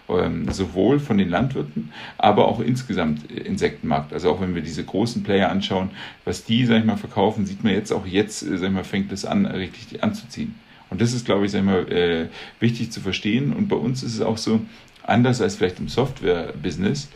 ähm, 0.10 0.52
sowohl 0.52 1.00
von 1.00 1.18
den 1.18 1.30
Landwirten, 1.30 1.92
aber 2.18 2.48
auch 2.48 2.60
insgesamt 2.60 3.32
Insektenmarkt. 3.32 4.14
Also 4.14 4.32
auch 4.32 4.42
wenn 4.42 4.56
wir 4.56 4.62
diese 4.62 4.84
großen 4.84 5.24
Player 5.24 5.50
anschauen, 5.50 5.90
was 6.26 6.46
die, 6.46 6.66
sag 6.66 6.80
ich 6.80 6.86
mal, 6.86 6.98
verkaufen, 6.98 7.46
sieht 7.46 7.64
man 7.64 7.74
jetzt 7.74 7.92
auch 7.92 8.06
jetzt, 8.06 8.44
äh, 8.44 8.58
sag 8.58 8.68
ich 8.68 8.74
mal, 8.74 8.84
fängt 8.84 9.12
es 9.12 9.26
an, 9.26 9.46
richtig 9.46 10.04
anzuziehen. 10.04 10.56
Und 10.90 11.02
das 11.02 11.14
ist, 11.14 11.26
glaube 11.26 11.46
ich, 11.46 11.52
sag 11.52 11.60
ich 11.60 11.66
mal, 11.66 11.92
äh, 11.92 12.28
wichtig 12.60 12.92
zu 12.92 13.00
verstehen. 13.00 13.54
Und 13.54 13.68
bei 13.68 13.76
uns 13.76 14.04
ist 14.04 14.16
es 14.16 14.22
auch 14.22 14.38
so, 14.38 14.62
anders 15.10 15.42
als 15.42 15.56
vielleicht 15.56 15.80
im 15.80 15.88
Software-Business, 15.88 17.10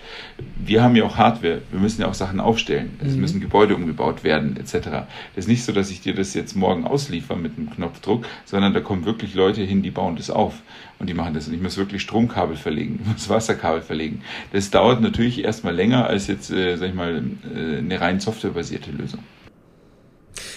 wir 0.55 0.83
haben 0.83 0.95
ja 0.95 1.03
auch 1.03 1.17
Hardware. 1.17 1.61
Wir 1.71 1.79
müssen 1.79 2.01
ja 2.01 2.07
auch 2.07 2.13
Sachen 2.13 2.39
aufstellen. 2.39 2.97
Es 3.03 3.13
mhm. 3.13 3.21
müssen 3.21 3.41
Gebäude 3.41 3.75
umgebaut 3.75 4.23
werden, 4.23 4.57
etc. 4.57 5.05
Es 5.35 5.45
ist 5.45 5.47
nicht 5.47 5.63
so, 5.63 5.71
dass 5.71 5.91
ich 5.91 6.01
dir 6.01 6.15
das 6.15 6.33
jetzt 6.33 6.55
morgen 6.55 6.85
ausliefer 6.85 7.35
mit 7.35 7.57
einem 7.57 7.69
Knopfdruck, 7.69 8.25
sondern 8.45 8.73
da 8.73 8.79
kommen 8.79 9.05
wirklich 9.05 9.33
Leute 9.33 9.61
hin, 9.61 9.81
die 9.81 9.91
bauen 9.91 10.15
das 10.15 10.29
auf. 10.29 10.55
Und 10.99 11.07
die 11.07 11.13
machen 11.13 11.33
das. 11.33 11.47
Und 11.47 11.53
ich 11.53 11.61
muss 11.61 11.77
wirklich 11.77 12.01
Stromkabel 12.01 12.55
verlegen, 12.55 12.99
ich 13.01 13.11
muss 13.11 13.29
Wasserkabel 13.29 13.81
verlegen. 13.81 14.21
Das 14.51 14.71
dauert 14.71 15.01
natürlich 15.01 15.43
erstmal 15.43 15.75
länger 15.75 16.07
als 16.07 16.27
jetzt, 16.27 16.51
äh, 16.51 16.77
sag 16.77 16.89
ich 16.89 16.95
mal, 16.95 17.23
äh, 17.53 17.77
eine 17.77 17.99
rein 17.99 18.19
softwarebasierte 18.19 18.91
Lösung. 18.91 19.19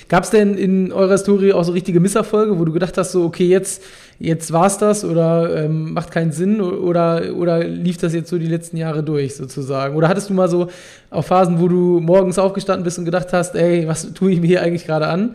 Gab 0.08 0.22
es 0.22 0.30
denn 0.30 0.54
in 0.54 0.92
eurer 0.92 1.18
Story 1.18 1.52
auch 1.52 1.64
so 1.64 1.72
richtige 1.72 1.98
Misserfolge, 1.98 2.58
wo 2.58 2.64
du 2.64 2.72
gedacht 2.72 2.96
hast, 2.96 3.10
so, 3.10 3.24
okay, 3.24 3.46
jetzt, 3.46 3.82
jetzt 4.20 4.52
es 4.52 4.78
das 4.78 5.04
oder 5.04 5.64
ähm, 5.64 5.92
macht 5.94 6.12
keinen 6.12 6.30
Sinn 6.30 6.60
oder, 6.60 7.34
oder 7.34 7.64
lief 7.64 7.98
das 7.98 8.14
jetzt 8.14 8.30
so 8.30 8.38
die 8.38 8.46
letzten 8.46 8.76
Jahre 8.76 9.02
durch 9.02 9.34
sozusagen? 9.34 9.96
Oder 9.96 10.08
hattest 10.08 10.30
du 10.30 10.34
mal 10.34 10.48
so 10.48 10.68
auch 11.10 11.24
Phasen, 11.24 11.60
wo 11.60 11.66
du 11.66 11.98
morgens 11.98 12.38
aufgestanden 12.38 12.84
bist 12.84 12.98
und 12.98 13.04
gedacht 13.04 13.32
hast, 13.32 13.56
ey, 13.56 13.88
was 13.88 14.12
tue 14.14 14.30
ich 14.30 14.40
mir 14.40 14.46
hier 14.46 14.62
eigentlich 14.62 14.86
gerade 14.86 15.08
an? 15.08 15.34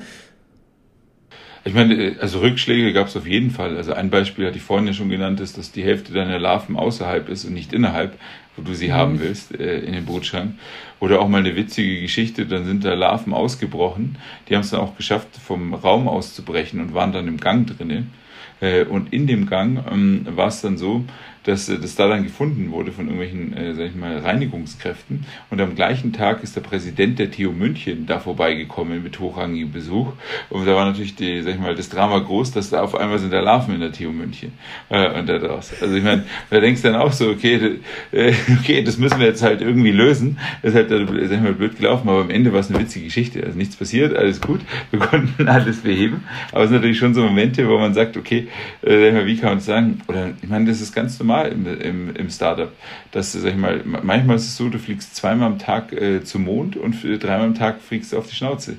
Ich 1.63 1.73
meine, 1.73 2.15
also 2.19 2.39
Rückschläge 2.39 2.91
gab 2.91 3.07
es 3.07 3.15
auf 3.15 3.27
jeden 3.27 3.51
Fall. 3.51 3.77
Also 3.77 3.93
ein 3.93 4.09
Beispiel 4.09 4.47
hatte 4.47 4.57
ich 4.57 4.63
vorhin 4.63 4.87
ja 4.87 4.93
schon 4.93 5.09
genannt, 5.09 5.39
ist, 5.41 5.57
dass 5.57 5.71
die 5.71 5.83
Hälfte 5.83 6.11
deiner 6.11 6.39
Larven 6.39 6.75
außerhalb 6.75 7.29
ist 7.29 7.45
und 7.45 7.53
nicht 7.53 7.73
innerhalb, 7.73 8.13
wo 8.55 8.63
du 8.63 8.73
sie 8.73 8.89
mhm. 8.89 8.93
haben 8.93 9.19
willst, 9.19 9.57
äh, 9.59 9.79
in 9.79 9.93
den 9.93 10.05
Brutschrank. 10.05 10.55
Oder 10.99 11.19
auch 11.19 11.27
mal 11.27 11.39
eine 11.39 11.55
witzige 11.55 12.01
Geschichte, 12.01 12.45
dann 12.45 12.65
sind 12.65 12.85
da 12.85 12.93
Larven 12.93 13.33
ausgebrochen. 13.33 14.17
Die 14.47 14.55
haben 14.55 14.61
es 14.61 14.71
dann 14.71 14.81
auch 14.81 14.95
geschafft, 14.95 15.29
vom 15.43 15.73
Raum 15.73 16.07
auszubrechen 16.07 16.79
und 16.79 16.93
waren 16.93 17.11
dann 17.11 17.27
im 17.27 17.37
Gang 17.37 17.67
drinnen. 17.67 18.11
Äh, 18.59 18.83
und 18.83 19.11
in 19.11 19.27
dem 19.27 19.47
Gang 19.47 19.83
ähm, 19.91 20.25
war 20.29 20.47
es 20.47 20.61
dann 20.61 20.77
so, 20.77 21.03
dass 21.43 21.69
äh, 21.69 21.79
das 21.79 21.95
da 21.95 22.07
dann 22.07 22.23
gefunden 22.23 22.71
wurde 22.71 22.91
von 22.91 23.05
irgendwelchen, 23.05 23.55
äh, 23.55 23.73
sag 23.73 23.85
ich 23.87 23.95
mal, 23.95 24.17
Reinigungskräften. 24.17 25.25
Und 25.49 25.61
am 25.61 25.75
gleichen 25.75 26.13
Tag 26.13 26.43
ist 26.43 26.55
der 26.55 26.61
Präsident 26.61 27.19
der 27.19 27.31
TU 27.31 27.51
München 27.51 28.05
da 28.05 28.19
vorbeigekommen 28.19 29.03
mit 29.03 29.19
hochrangigem 29.19 29.71
Besuch. 29.71 30.13
Und 30.49 30.65
da 30.67 30.75
war 30.75 30.85
natürlich 30.85 31.15
die, 31.15 31.41
sag 31.41 31.55
ich 31.55 31.59
mal, 31.59 31.75
das 31.75 31.89
Drama 31.89 32.19
groß, 32.19 32.51
dass 32.51 32.69
da 32.69 32.81
auf 32.81 32.95
einmal 32.95 33.19
sind 33.19 33.33
da 33.33 33.39
Larven 33.39 33.75
in 33.75 33.81
der 33.81 33.91
TU 33.91 34.11
München. 34.11 34.53
Äh, 34.89 35.19
und 35.19 35.27
da. 35.27 35.41
Also 35.41 35.95
ich 35.95 36.03
meine, 36.03 36.25
da 36.49 36.59
denkst 36.59 36.81
du 36.81 36.91
dann 36.91 37.01
auch 37.01 37.11
so, 37.11 37.29
okay, 37.29 37.79
äh, 38.11 38.33
okay, 38.59 38.83
das 38.83 38.97
müssen 38.97 39.19
wir 39.19 39.27
jetzt 39.27 39.41
halt 39.41 39.61
irgendwie 39.61 39.91
lösen. 39.91 40.37
Das 40.61 40.73
ist 40.73 40.75
halt, 40.75 40.91
äh, 40.91 41.27
sag 41.27 41.37
ich 41.37 41.41
mal, 41.43 41.53
blöd 41.53 41.77
gelaufen, 41.77 42.07
aber 42.07 42.21
am 42.21 42.29
Ende 42.29 42.53
war 42.53 42.59
es 42.59 42.69
eine 42.69 42.79
witzige 42.79 43.05
Geschichte. 43.05 43.43
Also 43.43 43.57
nichts 43.57 43.75
passiert, 43.75 44.15
alles 44.15 44.41
gut. 44.41 44.61
Wir 44.91 44.99
konnten 44.99 45.47
alles 45.47 45.81
beheben. 45.81 46.23
Aber 46.51 46.63
es 46.63 46.69
sind 46.69 46.77
natürlich 46.77 46.99
schon 46.99 47.13
so 47.13 47.23
Momente, 47.23 47.67
wo 47.67 47.77
man 47.79 47.93
sagt, 47.93 48.17
okay, 48.17 48.47
äh, 48.81 49.25
wie 49.25 49.37
kann 49.37 49.49
man 49.49 49.57
das 49.57 49.65
sagen? 49.65 50.01
Oder 50.07 50.31
ich 50.41 50.49
meine, 50.49 50.65
das 50.65 50.81
ist 50.81 50.93
ganz 50.93 51.17
normal 51.19 51.30
im, 51.39 51.65
im, 51.79 52.15
im 52.15 52.29
Startup. 52.29 52.71
Dass, 53.11 53.31
sag 53.33 53.51
ich 53.51 53.57
mal, 53.57 53.81
manchmal 53.85 54.35
ist 54.35 54.43
es 54.43 54.57
so, 54.57 54.69
du 54.69 54.79
fliegst 54.79 55.15
zweimal 55.15 55.47
am 55.47 55.59
Tag 55.59 55.93
äh, 55.93 56.23
zum 56.23 56.43
Mond 56.43 56.77
und 56.77 56.95
dreimal 57.03 57.47
am 57.47 57.55
Tag 57.55 57.81
fliegst 57.81 58.13
du 58.13 58.17
auf 58.17 58.27
die 58.27 58.35
Schnauze. 58.35 58.77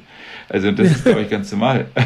Also 0.48 0.70
das 0.72 0.90
ist, 0.90 1.04
glaube 1.04 1.22
ich, 1.22 1.30
ganz 1.30 1.50
normal. 1.52 1.86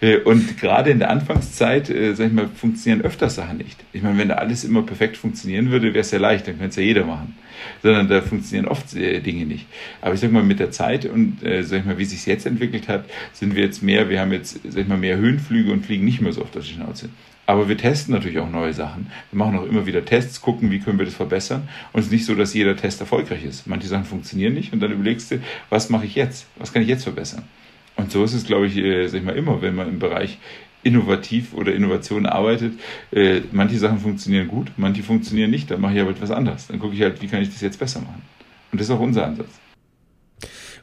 Äh, 0.00 0.18
und 0.18 0.58
gerade 0.58 0.90
in 0.90 0.98
der 0.98 1.10
Anfangszeit, 1.10 1.90
äh, 1.90 2.14
sag 2.14 2.28
ich 2.28 2.32
mal, 2.32 2.48
funktionieren 2.48 3.02
öfters 3.04 3.36
Sachen 3.36 3.58
nicht. 3.58 3.82
Ich 3.92 4.02
meine, 4.02 4.18
wenn 4.18 4.28
da 4.28 4.34
alles 4.34 4.64
immer 4.64 4.82
perfekt 4.82 5.16
funktionieren 5.16 5.70
würde, 5.70 5.88
wäre 5.88 6.00
es 6.00 6.10
ja 6.10 6.18
leicht, 6.18 6.46
dann 6.46 6.58
könnte 6.58 6.70
es 6.70 6.76
ja 6.76 6.82
jeder 6.82 7.04
machen. 7.04 7.36
Sondern 7.82 8.08
da 8.08 8.20
funktionieren 8.20 8.68
oft 8.68 8.94
äh, 8.94 9.20
Dinge 9.20 9.46
nicht. 9.46 9.66
Aber 10.02 10.14
ich 10.14 10.20
sag 10.20 10.32
mal, 10.32 10.42
mit 10.42 10.60
der 10.60 10.70
Zeit 10.70 11.06
und 11.06 11.42
äh, 11.42 11.62
sag 11.62 11.80
ich 11.80 11.84
mal, 11.86 11.98
wie 11.98 12.04
sich 12.04 12.26
jetzt 12.26 12.46
entwickelt 12.46 12.88
hat, 12.88 13.06
sind 13.32 13.54
wir 13.54 13.64
jetzt 13.64 13.82
mehr, 13.82 14.08
wir 14.10 14.20
haben 14.20 14.32
jetzt, 14.32 14.60
sag 14.64 14.82
ich 14.82 14.88
mal, 14.88 14.98
mehr 14.98 15.16
Höhenflüge 15.16 15.72
und 15.72 15.84
fliegen 15.86 16.04
nicht 16.04 16.20
mehr 16.20 16.32
so 16.32 16.42
oft 16.42 16.56
auf 16.56 16.64
die 16.64 16.74
Schnauze. 16.74 17.08
Aber 17.46 17.68
wir 17.68 17.76
testen 17.76 18.14
natürlich 18.14 18.38
auch 18.38 18.50
neue 18.50 18.72
Sachen. 18.72 19.10
Wir 19.30 19.38
machen 19.38 19.58
auch 19.58 19.66
immer 19.66 19.86
wieder 19.86 20.04
Tests, 20.04 20.40
gucken, 20.40 20.70
wie 20.70 20.80
können 20.80 20.98
wir 20.98 21.04
das 21.04 21.14
verbessern. 21.14 21.68
Und 21.92 22.00
es 22.00 22.06
ist 22.06 22.12
nicht 22.12 22.24
so, 22.24 22.34
dass 22.34 22.54
jeder 22.54 22.76
Test 22.76 23.00
erfolgreich 23.00 23.44
ist. 23.44 23.66
Manche 23.66 23.86
Sachen 23.86 24.04
funktionieren 24.04 24.54
nicht 24.54 24.72
und 24.72 24.80
dann 24.80 24.92
überlegst 24.92 25.30
du, 25.30 25.40
was 25.68 25.90
mache 25.90 26.06
ich 26.06 26.14
jetzt? 26.14 26.46
Was 26.56 26.72
kann 26.72 26.82
ich 26.82 26.88
jetzt 26.88 27.04
verbessern? 27.04 27.44
Und 27.96 28.10
so 28.10 28.24
ist 28.24 28.32
es, 28.32 28.44
glaube 28.44 28.66
ich, 28.66 28.76
äh, 28.76 29.06
sag 29.08 29.18
ich 29.18 29.24
mal, 29.24 29.36
immer, 29.36 29.62
wenn 29.62 29.74
man 29.74 29.88
im 29.88 29.98
Bereich 29.98 30.38
innovativ 30.82 31.54
oder 31.54 31.74
Innovation 31.74 32.26
arbeitet. 32.26 32.74
Äh, 33.10 33.42
manche 33.52 33.78
Sachen 33.78 33.98
funktionieren 33.98 34.48
gut, 34.48 34.70
manche 34.76 35.02
funktionieren 35.02 35.50
nicht. 35.50 35.70
Dann 35.70 35.80
mache 35.80 35.94
ich 35.94 36.00
aber 36.00 36.10
etwas 36.10 36.30
anderes. 36.30 36.66
Dann 36.66 36.78
gucke 36.78 36.94
ich 36.94 37.02
halt, 37.02 37.20
wie 37.22 37.26
kann 37.26 37.42
ich 37.42 37.50
das 37.50 37.60
jetzt 37.60 37.78
besser 37.78 38.00
machen. 38.00 38.22
Und 38.70 38.80
das 38.80 38.88
ist 38.88 38.94
auch 38.94 39.00
unser 39.00 39.26
Ansatz. 39.26 39.60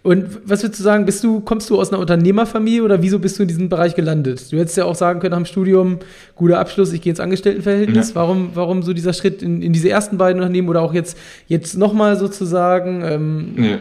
Und 0.04 0.40
was 0.46 0.64
würdest 0.64 0.80
du 0.80 0.84
sagen, 0.84 1.06
bist 1.06 1.24
du, 1.24 1.42
kommst 1.42 1.70
du 1.70 1.80
aus 1.80 1.92
einer 1.92 2.00
Unternehmerfamilie 2.00 2.82
oder 2.82 3.04
wieso 3.04 3.20
bist 3.20 3.38
du 3.38 3.44
in 3.44 3.48
diesem 3.48 3.70
Bereich 3.70 3.94
gelandet? 3.94 4.52
Du 4.52 4.58
hättest 4.58 4.76
ja 4.76 4.86
auch 4.86 4.96
sagen 4.96 5.20
können 5.20 5.32
nach 5.32 5.38
dem 5.38 5.46
Studium, 5.46 6.00
guter 6.36 6.60
Abschluss, 6.60 6.92
ich 6.92 7.02
gehe 7.02 7.12
ins 7.12 7.20
Angestelltenverhältnis. 7.20 8.10
Ja. 8.10 8.16
Warum, 8.16 8.50
warum 8.56 8.82
so 8.82 8.94
dieser 8.94 9.14
Schritt 9.14 9.44
in, 9.44 9.62
in 9.62 9.74
diese 9.74 9.90
ersten 9.90 10.18
beiden 10.18 10.42
Unternehmen 10.42 10.70
oder 10.70 10.82
auch 10.82 10.94
jetzt, 10.94 11.18
jetzt 11.48 11.78
nochmal 11.78 12.18
sozusagen? 12.18 13.04
Ähm, 13.04 13.64
ja. 13.64 13.80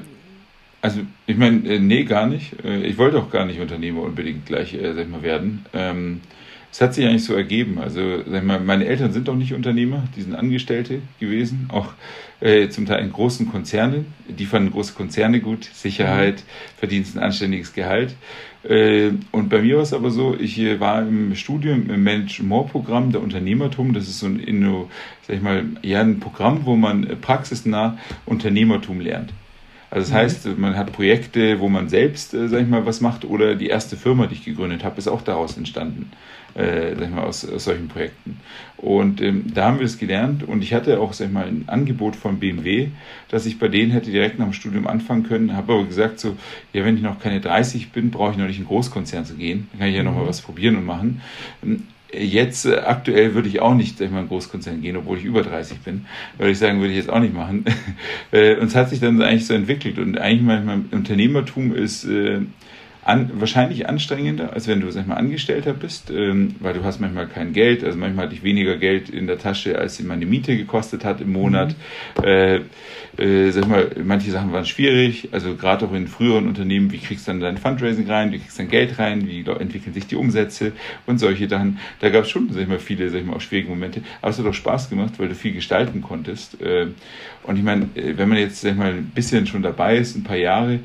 Also 0.82 1.00
ich 1.26 1.36
meine, 1.36 1.66
äh, 1.66 1.78
nee, 1.78 2.04
gar 2.04 2.26
nicht. 2.26 2.52
Äh, 2.64 2.82
ich 2.82 2.98
wollte 2.98 3.18
auch 3.18 3.30
gar 3.30 3.46
nicht 3.46 3.60
Unternehmer 3.60 4.02
unbedingt 4.02 4.44
gleich, 4.44 4.74
äh, 4.74 4.92
sag 4.94 5.04
ich 5.04 5.10
mal, 5.10 5.22
werden. 5.22 5.64
Ähm, 5.72 6.20
es 6.72 6.80
hat 6.80 6.94
sich 6.94 7.04
eigentlich 7.04 7.24
so 7.24 7.34
ergeben. 7.34 7.78
Also 7.78 8.22
sag 8.24 8.42
ich 8.42 8.42
mal, 8.42 8.60
meine 8.60 8.86
Eltern 8.86 9.12
sind 9.12 9.28
auch 9.28 9.34
nicht 9.34 9.54
Unternehmer, 9.54 10.04
die 10.16 10.22
sind 10.22 10.34
Angestellte 10.34 11.02
gewesen, 11.18 11.68
auch 11.68 11.94
äh, 12.40 12.68
zum 12.68 12.86
Teil 12.86 13.04
in 13.04 13.12
großen 13.12 13.50
Konzernen. 13.50 14.06
Die 14.28 14.46
fanden 14.46 14.70
große 14.70 14.94
Konzerne 14.94 15.40
gut, 15.40 15.64
Sicherheit, 15.64 16.36
mhm. 16.36 16.78
verdienst 16.78 17.16
ein 17.16 17.22
anständiges 17.22 17.72
Gehalt. 17.72 18.14
Äh, 18.62 19.10
und 19.32 19.48
bei 19.48 19.62
mir 19.62 19.76
war 19.76 19.82
es 19.82 19.92
aber 19.92 20.10
so, 20.10 20.36
ich 20.38 20.58
war 20.78 21.02
im 21.02 21.34
Studium 21.34 21.90
im 21.90 22.02
Management-Programm 22.04 23.12
der 23.12 23.22
Unternehmertum. 23.22 23.92
Das 23.92 24.08
ist 24.08 24.20
so 24.20 24.26
ein, 24.26 24.38
Inno, 24.38 24.88
sag 25.26 25.36
ich 25.36 25.42
mal, 25.42 25.64
ja, 25.82 26.00
ein 26.00 26.20
Programm, 26.20 26.66
wo 26.66 26.76
man 26.76 27.06
praxisnah 27.20 27.98
Unternehmertum 28.26 29.00
lernt. 29.00 29.32
Also 29.90 30.04
das 30.04 30.10
mhm. 30.10 30.14
heißt, 30.14 30.58
man 30.58 30.76
hat 30.76 30.92
Projekte, 30.92 31.58
wo 31.58 31.68
man 31.68 31.88
selbst, 31.88 32.32
äh, 32.32 32.48
sag 32.48 32.62
ich 32.62 32.68
mal, 32.68 32.86
was 32.86 33.00
macht 33.00 33.24
oder 33.24 33.56
die 33.56 33.66
erste 33.66 33.96
Firma, 33.96 34.26
die 34.26 34.34
ich 34.34 34.44
gegründet 34.44 34.84
habe, 34.84 34.98
ist 34.98 35.08
auch 35.08 35.22
daraus 35.22 35.56
entstanden, 35.56 36.12
äh, 36.54 36.94
sag 36.94 37.08
ich 37.08 37.10
mal, 37.10 37.24
aus, 37.24 37.48
aus 37.48 37.64
solchen 37.64 37.88
Projekten. 37.88 38.38
Und 38.76 39.20
ähm, 39.20 39.52
da 39.52 39.66
haben 39.66 39.78
wir 39.78 39.86
es 39.86 39.98
gelernt 39.98 40.44
und 40.44 40.62
ich 40.62 40.72
hatte 40.74 41.00
auch, 41.00 41.12
sag 41.12 41.26
ich 41.26 41.32
mal, 41.32 41.46
ein 41.46 41.64
Angebot 41.66 42.14
von 42.14 42.38
BMW, 42.38 42.88
dass 43.28 43.46
ich 43.46 43.58
bei 43.58 43.66
denen 43.66 43.90
hätte 43.90 44.12
direkt 44.12 44.38
nach 44.38 44.46
dem 44.46 44.52
Studium 44.52 44.86
anfangen 44.86 45.24
können, 45.24 45.56
habe 45.56 45.72
aber 45.72 45.84
gesagt 45.84 46.20
so, 46.20 46.36
ja, 46.72 46.84
wenn 46.84 46.96
ich 46.96 47.02
noch 47.02 47.18
keine 47.18 47.40
30 47.40 47.90
bin, 47.90 48.12
brauche 48.12 48.30
ich 48.30 48.38
noch 48.38 48.46
nicht 48.46 48.60
in 48.60 48.66
Großkonzern 48.66 49.24
zu 49.24 49.34
gehen, 49.34 49.68
dann 49.72 49.80
kann 49.80 49.88
ich 49.88 49.96
ja 49.96 50.04
noch 50.04 50.14
mal 50.14 50.22
mhm. 50.22 50.28
was 50.28 50.40
probieren 50.40 50.76
und 50.76 50.86
machen. 50.86 51.20
Jetzt 52.12 52.66
äh, 52.66 52.76
aktuell 52.76 53.34
würde 53.34 53.48
ich 53.48 53.60
auch 53.60 53.74
nicht 53.74 53.98
sag 53.98 54.06
ich 54.06 54.12
mal, 54.12 54.22
in 54.22 54.28
Großkonzern 54.28 54.82
gehen, 54.82 54.96
obwohl 54.96 55.18
ich 55.18 55.24
über 55.24 55.42
30 55.42 55.80
bin. 55.80 56.06
Würde 56.38 56.52
ich 56.52 56.58
sagen, 56.58 56.80
würde 56.80 56.92
ich 56.92 56.98
jetzt 56.98 57.10
auch 57.10 57.20
nicht 57.20 57.34
machen. 57.34 57.64
Äh, 58.32 58.56
und 58.56 58.68
es 58.68 58.76
hat 58.76 58.90
sich 58.90 59.00
dann 59.00 59.20
eigentlich 59.22 59.46
so 59.46 59.54
entwickelt. 59.54 59.98
Und 59.98 60.16
eigentlich 60.16 60.42
manchmal 60.42 60.82
Unternehmertum 60.92 61.74
ist 61.74 62.04
äh, 62.04 62.40
an, 63.04 63.30
wahrscheinlich 63.34 63.88
anstrengender, 63.88 64.52
als 64.52 64.68
wenn 64.68 64.80
du 64.80 64.90
sag 64.90 65.06
mal, 65.06 65.14
Angestellter 65.14 65.72
bist, 65.72 66.10
ähm, 66.10 66.56
weil 66.60 66.74
du 66.74 66.84
hast 66.84 67.00
manchmal 67.00 67.26
kein 67.26 67.52
Geld, 67.52 67.82
also 67.82 67.98
manchmal 67.98 68.26
hatte 68.26 68.34
ich 68.34 68.42
weniger 68.42 68.76
Geld 68.76 69.08
in 69.08 69.26
der 69.26 69.38
Tasche, 69.38 69.78
als 69.78 70.00
meine 70.02 70.26
Miete 70.26 70.56
gekostet 70.56 71.04
hat 71.04 71.20
im 71.20 71.32
Monat. 71.32 71.74
Mhm. 72.18 72.24
Äh, 72.24 72.60
äh, 73.18 73.50
sag 73.50 73.68
mal, 73.68 73.90
manche 74.04 74.30
Sachen 74.30 74.52
waren 74.52 74.66
schwierig, 74.66 75.28
also 75.32 75.54
gerade 75.54 75.86
auch 75.86 75.92
in 75.92 76.08
früheren 76.08 76.46
Unternehmen, 76.46 76.92
wie 76.92 76.98
kriegst 76.98 77.26
du 77.26 77.32
dann 77.32 77.40
dein 77.40 77.58
Fundraising 77.58 78.08
rein, 78.08 78.32
wie 78.32 78.38
kriegst 78.38 78.58
du 78.58 78.62
dein 78.62 78.70
Geld 78.70 78.98
rein, 78.98 79.26
wie 79.26 79.40
entwickeln 79.40 79.94
sich 79.94 80.06
die 80.06 80.16
Umsätze 80.16 80.72
und 81.06 81.18
solche 81.18 81.48
Sachen. 81.48 81.78
Da 82.00 82.10
gab 82.10 82.24
es 82.24 82.30
schon, 82.30 82.50
sag 82.52 82.62
ich 82.62 82.68
mal, 82.68 82.78
viele, 82.78 83.10
sag 83.10 83.20
ich 83.20 83.26
mal, 83.26 83.36
auch 83.36 83.40
schwierige 83.40 83.68
Momente, 83.68 84.02
aber 84.20 84.30
es 84.30 84.38
hat 84.38 84.46
auch 84.46 84.54
Spaß 84.54 84.90
gemacht, 84.90 85.14
weil 85.18 85.28
du 85.28 85.34
viel 85.34 85.52
gestalten 85.52 86.02
konntest. 86.02 86.60
Äh, 86.60 86.88
und 87.42 87.56
ich 87.56 87.62
meine, 87.62 87.88
äh, 87.94 88.16
wenn 88.16 88.28
man 88.28 88.38
jetzt, 88.38 88.60
sag 88.60 88.72
ich 88.72 88.76
mal, 88.76 88.92
ein 88.92 89.12
bisschen 89.14 89.46
schon 89.46 89.62
dabei 89.62 89.96
ist, 89.96 90.16
ein 90.16 90.24
paar 90.24 90.36
Jahre, 90.36 90.80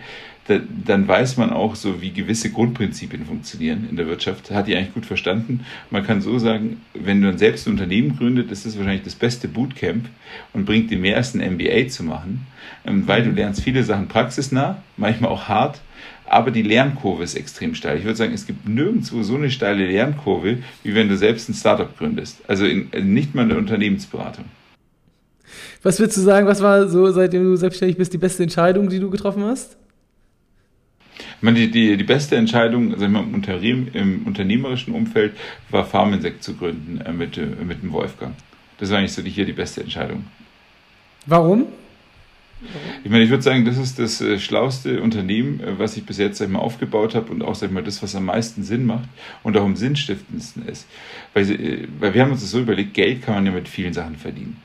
dann 0.47 1.07
weiß 1.07 1.37
man 1.37 1.49
auch 1.49 1.75
so, 1.75 2.01
wie 2.01 2.11
gewisse 2.11 2.51
Grundprinzipien 2.51 3.25
funktionieren 3.25 3.87
in 3.89 3.95
der 3.95 4.05
Wirtschaft. 4.05 4.51
Hat 4.51 4.67
die 4.67 4.75
eigentlich 4.75 4.93
gut 4.93 5.05
verstanden. 5.05 5.65
Man 5.89 6.05
kann 6.05 6.21
so 6.21 6.37
sagen, 6.37 6.81
wenn 6.93 7.21
du 7.21 7.29
dann 7.29 7.39
selbst 7.39 7.65
ein 7.65 7.71
Unternehmen 7.71 8.15
gründet, 8.15 8.51
ist 8.51 8.65
das 8.65 8.77
wahrscheinlich 8.77 9.03
das 9.03 9.15
beste 9.15 9.47
Bootcamp 9.47 10.07
und 10.53 10.65
bringt 10.65 10.91
dir 10.91 10.99
mehr 10.99 11.17
als 11.17 11.33
ein 11.33 11.53
MBA 11.53 11.87
zu 11.87 12.03
machen, 12.03 12.45
ähm, 12.85 13.07
weil 13.07 13.23
du 13.23 13.31
lernst 13.31 13.63
viele 13.63 13.83
Sachen 13.83 14.07
praxisnah, 14.07 14.83
manchmal 14.97 15.31
auch 15.31 15.47
hart, 15.47 15.81
aber 16.27 16.51
die 16.51 16.63
Lernkurve 16.63 17.23
ist 17.23 17.35
extrem 17.35 17.73
steil. 17.73 17.97
Ich 17.97 18.03
würde 18.03 18.17
sagen, 18.17 18.33
es 18.33 18.45
gibt 18.45 18.67
nirgendwo 18.67 19.23
so 19.23 19.35
eine 19.35 19.49
steile 19.49 19.87
Lernkurve, 19.87 20.59
wie 20.83 20.95
wenn 20.95 21.09
du 21.09 21.17
selbst 21.17 21.49
ein 21.49 21.53
Startup 21.53 21.95
gründest. 21.97 22.41
Also 22.47 22.65
in, 22.65 22.89
nicht 23.13 23.33
mal 23.33 23.43
in 23.43 23.49
der 23.49 23.57
Unternehmensberatung. 23.57 24.45
Was 25.81 25.99
würdest 25.99 26.17
du 26.17 26.21
sagen, 26.21 26.47
was 26.47 26.61
war 26.61 26.87
so, 26.87 27.11
seitdem 27.11 27.43
du 27.43 27.55
selbstständig 27.55 27.97
bist, 27.97 28.13
die 28.13 28.17
beste 28.17 28.43
Entscheidung, 28.43 28.89
die 28.89 28.99
du 28.99 29.09
getroffen 29.09 29.43
hast? 29.43 29.77
Ich 31.37 31.43
meine, 31.43 31.59
die, 31.59 31.71
die, 31.71 31.97
die 31.97 32.03
beste 32.03 32.35
Entscheidung 32.35 32.97
wir, 32.97 33.05
im, 33.05 33.33
Unternehmen, 33.33 33.89
im 33.93 34.23
unternehmerischen 34.25 34.93
Umfeld 34.93 35.33
war 35.69 35.85
Farminsekt 35.85 36.43
zu 36.43 36.55
gründen 36.55 37.01
äh, 37.01 37.11
mit, 37.11 37.37
äh, 37.37 37.45
mit 37.45 37.81
dem 37.81 37.91
Wolfgang. 37.91 38.35
Das 38.77 38.89
war 38.89 38.99
eigentlich 38.99 39.13
so 39.13 39.21
die, 39.21 39.29
hier 39.29 39.45
die 39.45 39.53
beste 39.53 39.81
Entscheidung. 39.81 40.25
Warum? 41.25 41.67
Ich 43.03 43.11
meine, 43.11 43.23
ich 43.23 43.29
würde 43.29 43.43
sagen, 43.43 43.65
das 43.65 43.77
ist 43.77 43.99
das 43.99 44.21
äh, 44.21 44.39
schlauste 44.39 45.01
Unternehmen, 45.01 45.59
äh, 45.59 45.77
was 45.77 45.97
ich 45.97 46.05
bis 46.05 46.17
jetzt 46.17 46.37
sag 46.37 46.47
ich 46.47 46.53
mal, 46.53 46.59
aufgebaut 46.59 47.15
habe 47.15 47.31
und 47.31 47.43
auch 47.43 47.55
sag 47.55 47.67
ich 47.67 47.73
mal, 47.73 47.83
das, 47.83 48.01
was 48.01 48.15
am 48.15 48.25
meisten 48.25 48.63
Sinn 48.63 48.85
macht 48.85 49.07
und 49.43 49.57
auch 49.57 49.63
am 49.63 49.75
sinnstiftendsten 49.75 50.67
ist. 50.67 50.87
Weil, 51.33 51.51
äh, 51.51 51.87
weil 51.99 52.13
wir 52.13 52.21
haben 52.21 52.31
uns 52.31 52.41
das 52.41 52.51
so 52.51 52.59
überlegt, 52.59 52.93
Geld 52.93 53.23
kann 53.23 53.35
man 53.35 53.45
ja 53.45 53.51
mit 53.51 53.67
vielen 53.67 53.93
Sachen 53.93 54.15
verdienen. 54.15 54.57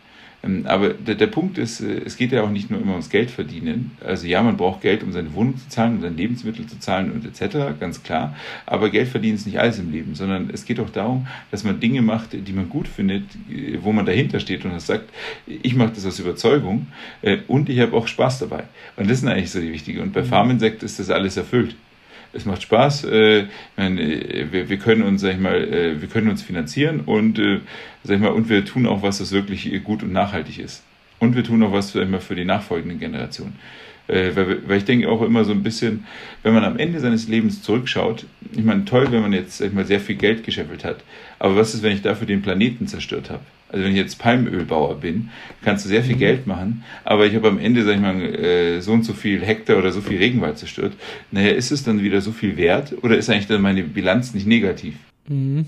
Ähm, 0.43 0.65
aber 0.67 0.91
der, 0.91 1.15
der 1.15 1.27
Punkt 1.27 1.59
ist, 1.59 1.81
äh, 1.81 2.03
es 2.05 2.17
geht 2.17 2.33
ja 2.33 2.43
auch 2.43 2.51
nicht 2.51 2.71
nur 2.71 2.81
immer 2.81 2.93
ums 2.93 3.11
Geld 3.11 3.31
verdienen. 3.31 3.93
Also 4.05 4.27
ja, 4.27 4.43
man 4.43 4.57
braucht 4.57 4.81
Geld, 4.81 5.03
um 5.03 5.13
seine 5.13 5.33
Wohnung 5.35 5.57
zu 5.59 5.69
zahlen, 5.69 5.97
um 5.97 6.01
seine 6.01 6.17
Lebensmittel 6.17 6.67
zu 6.67 6.79
zahlen 6.79 7.13
und 7.13 7.25
etc., 7.25 7.79
ganz 7.79 8.03
klar. 8.03 8.37
Aber 8.67 8.91
Geld 8.91 9.09
verdienen 9.09 9.35
ist 9.35 9.47
nicht 9.47 9.61
alles 9.61 9.79
im 9.79 9.91
Leben, 9.91 10.15
sondern 10.15 10.51
es 10.51 10.65
geht 10.65 10.81
auch 10.81 10.91
darum, 10.91 11.27
dass 11.51 11.65
man 11.65 11.81
Dinge 11.81 12.03
macht, 12.03 12.31
die 12.33 12.53
man 12.53 12.69
gut 12.69 12.89
findet, 12.89 13.25
äh, 13.51 13.79
wo 13.83 13.93
man 13.93 14.07
dahinter 14.07 14.41
steht 14.41 14.65
und 14.65 14.73
das 14.73 14.87
sagt, 14.87 15.11
ich 15.47 15.75
mache 15.75 15.93
das 15.95 16.07
aus 16.07 16.19
Überzeugung 16.19 16.87
äh, 17.23 17.39
und 17.49 17.69
ich 17.69 17.81
habe 17.81 17.97
auch 17.97 18.07
Spaß 18.07 18.41
dabei. 18.41 18.65
Und 18.97 19.11
das 19.11 19.21
sind 19.21 19.29
eigentlich 19.29 19.51
so 19.51 19.61
die 19.61 19.73
wichtigen. 19.73 20.01
Und 20.01 20.13
bei 20.13 20.23
mhm. 20.23 20.27
Farminsekt 20.27 20.83
ist 20.83 20.99
das 20.99 21.11
alles 21.11 21.37
erfüllt 21.37 21.75
es 22.33 22.45
macht 22.45 22.63
Spaß. 22.63 23.05
Äh, 23.05 23.47
wir, 23.77 24.69
wir, 24.69 24.79
können 24.79 25.03
uns, 25.03 25.21
sag 25.21 25.35
ich 25.35 25.41
mal, 25.41 25.57
äh, 25.57 26.01
wir 26.01 26.09
können 26.09 26.29
uns 26.29 26.43
finanzieren 26.43 27.01
und, 27.01 27.39
äh, 27.39 27.61
sag 28.05 28.17
ich 28.17 28.23
mal, 28.23 28.33
und 28.33 28.49
wir 28.49 28.65
tun 28.65 28.87
auch 28.87 29.03
was, 29.03 29.19
das 29.19 29.33
wirklich 29.33 29.83
gut 29.85 30.03
und 30.03 30.13
nachhaltig 30.13 30.59
ist. 30.59 30.85
Und 31.19 31.37
wir 31.37 31.45
tun 31.45 31.63
auch 31.63 31.73
was, 31.73 31.93
sag 31.93 32.05
ich 32.05 32.09
mal, 32.09 32.21
für 32.21 32.35
die 32.35 32.45
nachfolgenden 32.45 32.99
Generationen. 32.99 33.59
Äh, 34.09 34.35
weil, 34.35 34.69
weil, 34.69 34.79
ich 34.79 34.85
denke 34.85 35.09
auch 35.09 35.23
immer 35.23 35.45
so 35.45 35.53
ein 35.53 35.63
bisschen, 35.63 36.05
wenn 36.43 36.55
man 36.55 36.65
am 36.65 36.79
Ende 36.79 37.01
seines 37.01 37.29
Lebens 37.29 37.63
zurückschaut, 37.63 38.27
ich 38.53 38.65
meine, 38.65 38.85
toll, 38.85 39.09
wenn 39.11 39.23
man 39.23 39.33
jetzt 39.33 39.59
sag 39.59 39.69
ich 39.69 39.73
mal, 39.73 39.85
sehr 39.85 40.01
viel 40.01 40.17
Geld 40.17 40.43
gescheffelt 40.45 40.85
hat, 40.85 41.05
aber 41.39 41.57
was 41.57 41.75
ist, 41.75 41.83
wenn 41.83 41.93
ich 41.93 42.03
dafür 42.03 42.27
den 42.27 42.43
Planeten 42.43 42.87
zerstört 42.87 43.31
habe? 43.31 43.43
Also 43.69 43.85
wenn 43.85 43.93
ich 43.93 43.99
jetzt 43.99 44.19
Palmölbauer 44.19 44.97
bin, 44.97 45.31
kannst 45.63 45.85
du 45.85 45.89
sehr 45.89 46.03
viel 46.03 46.17
mhm. 46.17 46.21
Geld 46.21 46.47
machen, 46.47 46.83
aber 47.05 47.27
ich 47.27 47.35
habe 47.37 47.49
am 47.49 47.59
Ende, 47.59 47.85
sag 47.85 47.95
ich 47.95 48.01
mal, 48.01 48.21
äh, 48.21 48.81
so 48.81 48.93
und 48.93 49.05
so 49.05 49.13
viel 49.13 49.43
Hektar 49.43 49.79
oder 49.79 49.93
so 49.93 50.01
viel 50.01 50.19
Regenwald 50.19 50.59
zerstört. 50.59 50.95
Naja, 51.31 51.53
ist 51.53 51.71
es 51.71 51.85
dann 51.85 52.03
wieder 52.03 52.21
so 52.21 52.33
viel 52.33 52.57
wert 52.57 52.95
oder 53.03 53.17
ist 53.17 53.31
eigentlich 53.31 53.47
dann 53.47 53.63
meine 53.63 53.85
Bilanz 53.85 54.35
nicht 54.35 54.47
negativ? 54.47 54.95
Mhm. 55.29 55.67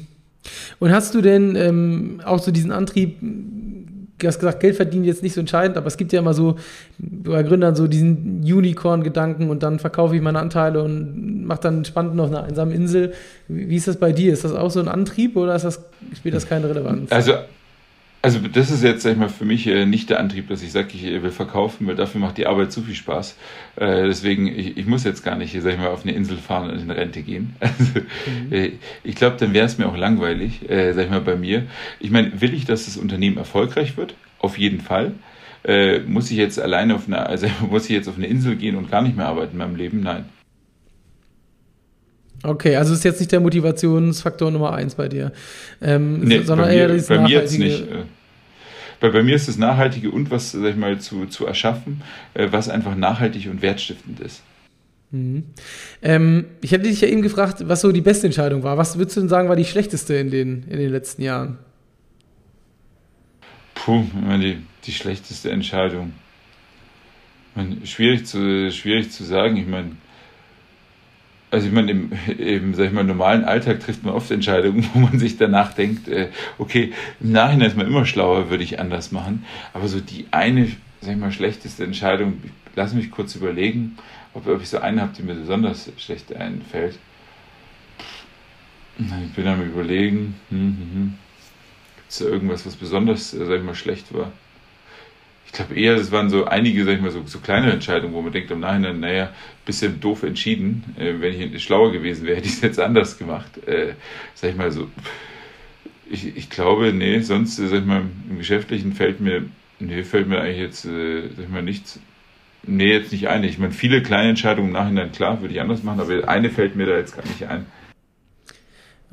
Und 0.80 0.90
hast 0.90 1.14
du 1.14 1.20
denn 1.20 1.54
ähm, 1.54 2.20
auch 2.24 2.40
so 2.40 2.50
diesen 2.50 2.72
Antrieb 2.72 3.18
du 4.22 4.28
hast 4.28 4.38
gesagt, 4.38 4.60
Geld 4.60 4.76
verdienen 4.76 5.04
jetzt 5.04 5.22
nicht 5.22 5.34
so 5.34 5.40
entscheidend, 5.40 5.76
aber 5.76 5.86
es 5.86 5.96
gibt 5.96 6.12
ja 6.12 6.20
immer 6.20 6.34
so 6.34 6.56
bei 6.98 7.42
Gründern 7.42 7.74
so 7.74 7.86
diesen 7.86 8.40
Unicorn-Gedanken 8.42 9.50
und 9.50 9.62
dann 9.62 9.78
verkaufe 9.78 10.16
ich 10.16 10.22
meine 10.22 10.38
Anteile 10.38 10.82
und 10.82 11.44
mache 11.44 11.60
dann 11.60 11.84
spannend 11.84 12.14
noch 12.14 12.26
eine 12.26 12.42
einsame 12.42 12.74
Insel. 12.74 13.12
Wie 13.48 13.76
ist 13.76 13.88
das 13.88 13.96
bei 13.96 14.12
dir? 14.12 14.32
Ist 14.32 14.44
das 14.44 14.52
auch 14.52 14.70
so 14.70 14.80
ein 14.80 14.88
Antrieb 14.88 15.36
oder 15.36 15.54
ist 15.54 15.64
das, 15.64 15.82
spielt 16.16 16.34
das 16.34 16.48
keine 16.48 16.68
Relevanz? 16.68 17.10
Also 17.12 17.34
also 18.22 18.38
das 18.38 18.70
ist 18.70 18.84
jetzt, 18.84 19.02
sag 19.02 19.12
ich 19.12 19.18
mal, 19.18 19.28
für 19.28 19.44
mich 19.44 19.66
äh, 19.66 19.84
nicht 19.84 20.08
der 20.08 20.20
Antrieb, 20.20 20.48
dass 20.48 20.62
ich 20.62 20.70
sage, 20.70 20.90
ich 20.94 21.02
will 21.02 21.32
verkaufen, 21.32 21.88
weil 21.88 21.96
dafür 21.96 22.20
macht 22.20 22.38
die 22.38 22.46
Arbeit 22.46 22.70
zu 22.70 22.82
viel 22.82 22.94
Spaß. 22.94 23.36
Äh, 23.74 24.04
deswegen, 24.06 24.46
ich, 24.46 24.76
ich 24.76 24.86
muss 24.86 25.02
jetzt 25.02 25.24
gar 25.24 25.34
nicht, 25.34 25.60
sag 25.60 25.72
ich 25.72 25.78
mal, 25.78 25.88
auf 25.88 26.04
eine 26.04 26.12
Insel 26.12 26.36
fahren 26.36 26.70
und 26.70 26.78
in 26.78 26.90
Rente 26.90 27.22
gehen. 27.22 27.56
Also, 27.60 28.00
mhm. 28.26 28.52
äh, 28.52 28.72
ich 29.02 29.16
glaube, 29.16 29.36
dann 29.38 29.52
wäre 29.52 29.66
es 29.66 29.76
mir 29.78 29.88
auch 29.88 29.96
langweilig, 29.96 30.68
äh, 30.70 30.92
sag 30.92 31.04
ich 31.06 31.10
mal, 31.10 31.20
bei 31.20 31.36
mir. 31.36 31.66
Ich 31.98 32.10
meine, 32.10 32.40
will 32.40 32.54
ich, 32.54 32.64
dass 32.64 32.84
das 32.84 32.96
Unternehmen 32.96 33.38
erfolgreich 33.38 33.96
wird? 33.96 34.14
Auf 34.38 34.56
jeden 34.56 34.80
Fall. 34.80 35.14
Äh, 35.64 36.00
muss 36.00 36.30
ich 36.30 36.36
jetzt 36.36 36.60
alleine 36.60 36.94
auf 36.94 37.06
eine, 37.06 37.26
also 37.26 37.48
muss 37.70 37.84
ich 37.84 37.90
jetzt 37.90 38.08
auf 38.08 38.16
eine 38.16 38.26
Insel 38.26 38.56
gehen 38.56 38.76
und 38.76 38.90
gar 38.90 39.02
nicht 39.02 39.16
mehr 39.16 39.26
arbeiten 39.26 39.52
in 39.52 39.58
meinem 39.58 39.76
Leben? 39.76 40.00
Nein. 40.00 40.26
Okay, 42.42 42.76
also 42.76 42.92
ist 42.92 43.04
jetzt 43.04 43.20
nicht 43.20 43.32
der 43.32 43.40
Motivationsfaktor 43.40 44.50
Nummer 44.50 44.72
eins 44.72 44.94
bei 44.94 45.08
dir, 45.08 45.32
ähm, 45.80 46.20
nee, 46.20 46.42
sondern 46.42 46.68
bei 46.68 46.74
eher 46.74 46.88
mir, 46.88 46.96
das 46.96 47.06
bei 47.06 47.18
mir 47.18 47.28
jetzt 47.28 47.58
nicht. 47.58 47.82
Äh, 47.82 48.04
bei, 49.00 49.10
bei 49.10 49.22
mir 49.22 49.36
ist 49.36 49.48
das 49.48 49.58
Nachhaltige 49.58 50.10
und 50.10 50.30
was, 50.30 50.52
sag 50.52 50.64
ich 50.64 50.76
mal, 50.76 50.98
zu, 50.98 51.26
zu 51.26 51.46
erschaffen, 51.46 52.02
äh, 52.34 52.48
was 52.50 52.68
einfach 52.68 52.96
nachhaltig 52.96 53.48
und 53.48 53.62
wertstiftend 53.62 54.20
ist. 54.20 54.42
Mhm. 55.12 55.44
Ähm, 56.00 56.46
ich 56.62 56.72
hätte 56.72 56.88
dich 56.88 57.00
ja 57.00 57.08
eben 57.08 57.22
gefragt, 57.22 57.68
was 57.68 57.82
so 57.82 57.92
die 57.92 58.00
beste 58.00 58.26
Entscheidung 58.26 58.62
war. 58.62 58.78
Was 58.78 58.98
würdest 58.98 59.16
du 59.16 59.20
denn 59.20 59.28
sagen, 59.28 59.48
war 59.48 59.56
die 59.56 59.64
schlechteste 59.64 60.14
in 60.14 60.30
den, 60.30 60.64
in 60.68 60.78
den 60.78 60.90
letzten 60.90 61.22
Jahren? 61.22 61.58
Puh, 63.74 64.04
die, 64.40 64.58
die 64.84 64.92
schlechteste 64.92 65.50
Entscheidung. 65.50 66.12
Meine, 67.54 67.84
schwierig, 67.84 68.26
zu, 68.26 68.70
schwierig 68.70 69.10
zu 69.10 69.24
sagen. 69.24 69.56
Ich 69.56 69.66
meine, 69.66 69.96
also 71.52 71.66
ich 71.66 71.72
meine, 71.72 71.90
im, 71.90 72.12
im 72.38 72.74
sag 72.74 72.86
ich 72.86 72.92
mal, 72.92 73.04
normalen 73.04 73.44
Alltag 73.44 73.80
trifft 73.80 74.04
man 74.04 74.14
oft 74.14 74.30
Entscheidungen, 74.30 74.88
wo 74.94 75.00
man 75.00 75.18
sich 75.18 75.36
danach 75.36 75.74
denkt, 75.74 76.08
äh, 76.08 76.30
okay, 76.58 76.92
im 77.20 77.32
Nachhinein 77.32 77.68
ist 77.68 77.76
man 77.76 77.86
immer 77.86 78.06
schlauer, 78.06 78.50
würde 78.50 78.64
ich 78.64 78.80
anders 78.80 79.12
machen. 79.12 79.44
Aber 79.74 79.86
so 79.86 80.00
die 80.00 80.26
eine, 80.30 80.66
sag 81.02 81.12
ich 81.12 81.18
mal, 81.18 81.30
schlechteste 81.30 81.84
Entscheidung, 81.84 82.40
lass 82.74 82.94
mich 82.94 83.10
kurz 83.10 83.36
überlegen, 83.36 83.98
ob, 84.32 84.46
ob 84.48 84.62
ich 84.62 84.70
so 84.70 84.78
eine 84.78 85.02
habe, 85.02 85.12
die 85.14 85.22
mir 85.22 85.34
besonders 85.34 85.92
schlecht 85.98 86.34
einfällt. 86.34 86.98
Ich 88.98 89.32
bin 89.34 89.46
am 89.46 89.62
überlegen, 89.62 90.34
hm, 90.48 90.58
hm, 90.58 90.94
hm. 90.94 91.14
gibt 91.96 92.10
es 92.10 92.18
da 92.18 92.24
irgendwas, 92.26 92.64
was 92.64 92.76
besonders, 92.76 93.34
äh, 93.34 93.44
sag 93.44 93.58
ich 93.58 93.64
mal, 93.64 93.74
schlecht 93.74 94.14
war? 94.14 94.32
Ich 95.52 95.58
glaube 95.58 95.74
eher, 95.74 95.96
es 95.96 96.10
waren 96.10 96.30
so 96.30 96.46
einige, 96.46 96.82
sag 96.86 96.94
ich 96.94 97.02
mal, 97.02 97.10
so, 97.10 97.22
so 97.26 97.38
kleine 97.38 97.70
Entscheidungen, 97.70 98.14
wo 98.14 98.22
man 98.22 98.32
denkt 98.32 98.50
im 98.50 98.60
Nachhinein, 98.60 99.00
naja, 99.00 99.34
bisschen 99.66 100.00
doof 100.00 100.22
entschieden. 100.22 100.82
Äh, 100.98 101.20
wenn 101.20 101.54
ich 101.54 101.62
schlauer 101.62 101.92
gewesen 101.92 102.26
wäre, 102.26 102.36
hätte 102.38 102.48
ich 102.48 102.54
es 102.54 102.62
jetzt 102.62 102.80
anders 102.80 103.18
gemacht. 103.18 103.58
Äh, 103.68 103.92
sag 104.34 104.48
ich 104.50 104.56
mal 104.56 104.72
so, 104.72 104.90
ich, 106.08 106.34
ich 106.38 106.48
glaube, 106.48 106.94
nee, 106.94 107.20
sonst, 107.20 107.56
sag 107.56 107.70
ich 107.70 107.84
mal, 107.84 108.04
im 108.30 108.38
Geschäftlichen 108.38 108.94
fällt 108.94 109.20
mir, 109.20 109.44
nee, 109.78 110.02
fällt 110.04 110.26
mir 110.26 110.40
eigentlich 110.40 110.58
jetzt, 110.58 110.86
äh, 110.86 111.28
sag 111.36 111.44
ich 111.44 111.50
mal, 111.50 111.62
nichts, 111.62 112.00
nee, 112.62 112.90
jetzt 112.90 113.12
nicht 113.12 113.28
ein. 113.28 113.44
Ich 113.44 113.58
meine, 113.58 113.72
viele 113.72 114.02
kleine 114.02 114.30
Entscheidungen 114.30 114.68
im 114.68 114.72
Nachhinein, 114.72 115.12
klar, 115.12 115.42
würde 115.42 115.52
ich 115.52 115.60
anders 115.60 115.82
machen, 115.82 116.00
aber 116.00 116.28
eine 116.30 116.48
fällt 116.48 116.76
mir 116.76 116.86
da 116.86 116.96
jetzt 116.96 117.14
gar 117.14 117.26
nicht 117.26 117.46
ein. 117.46 117.66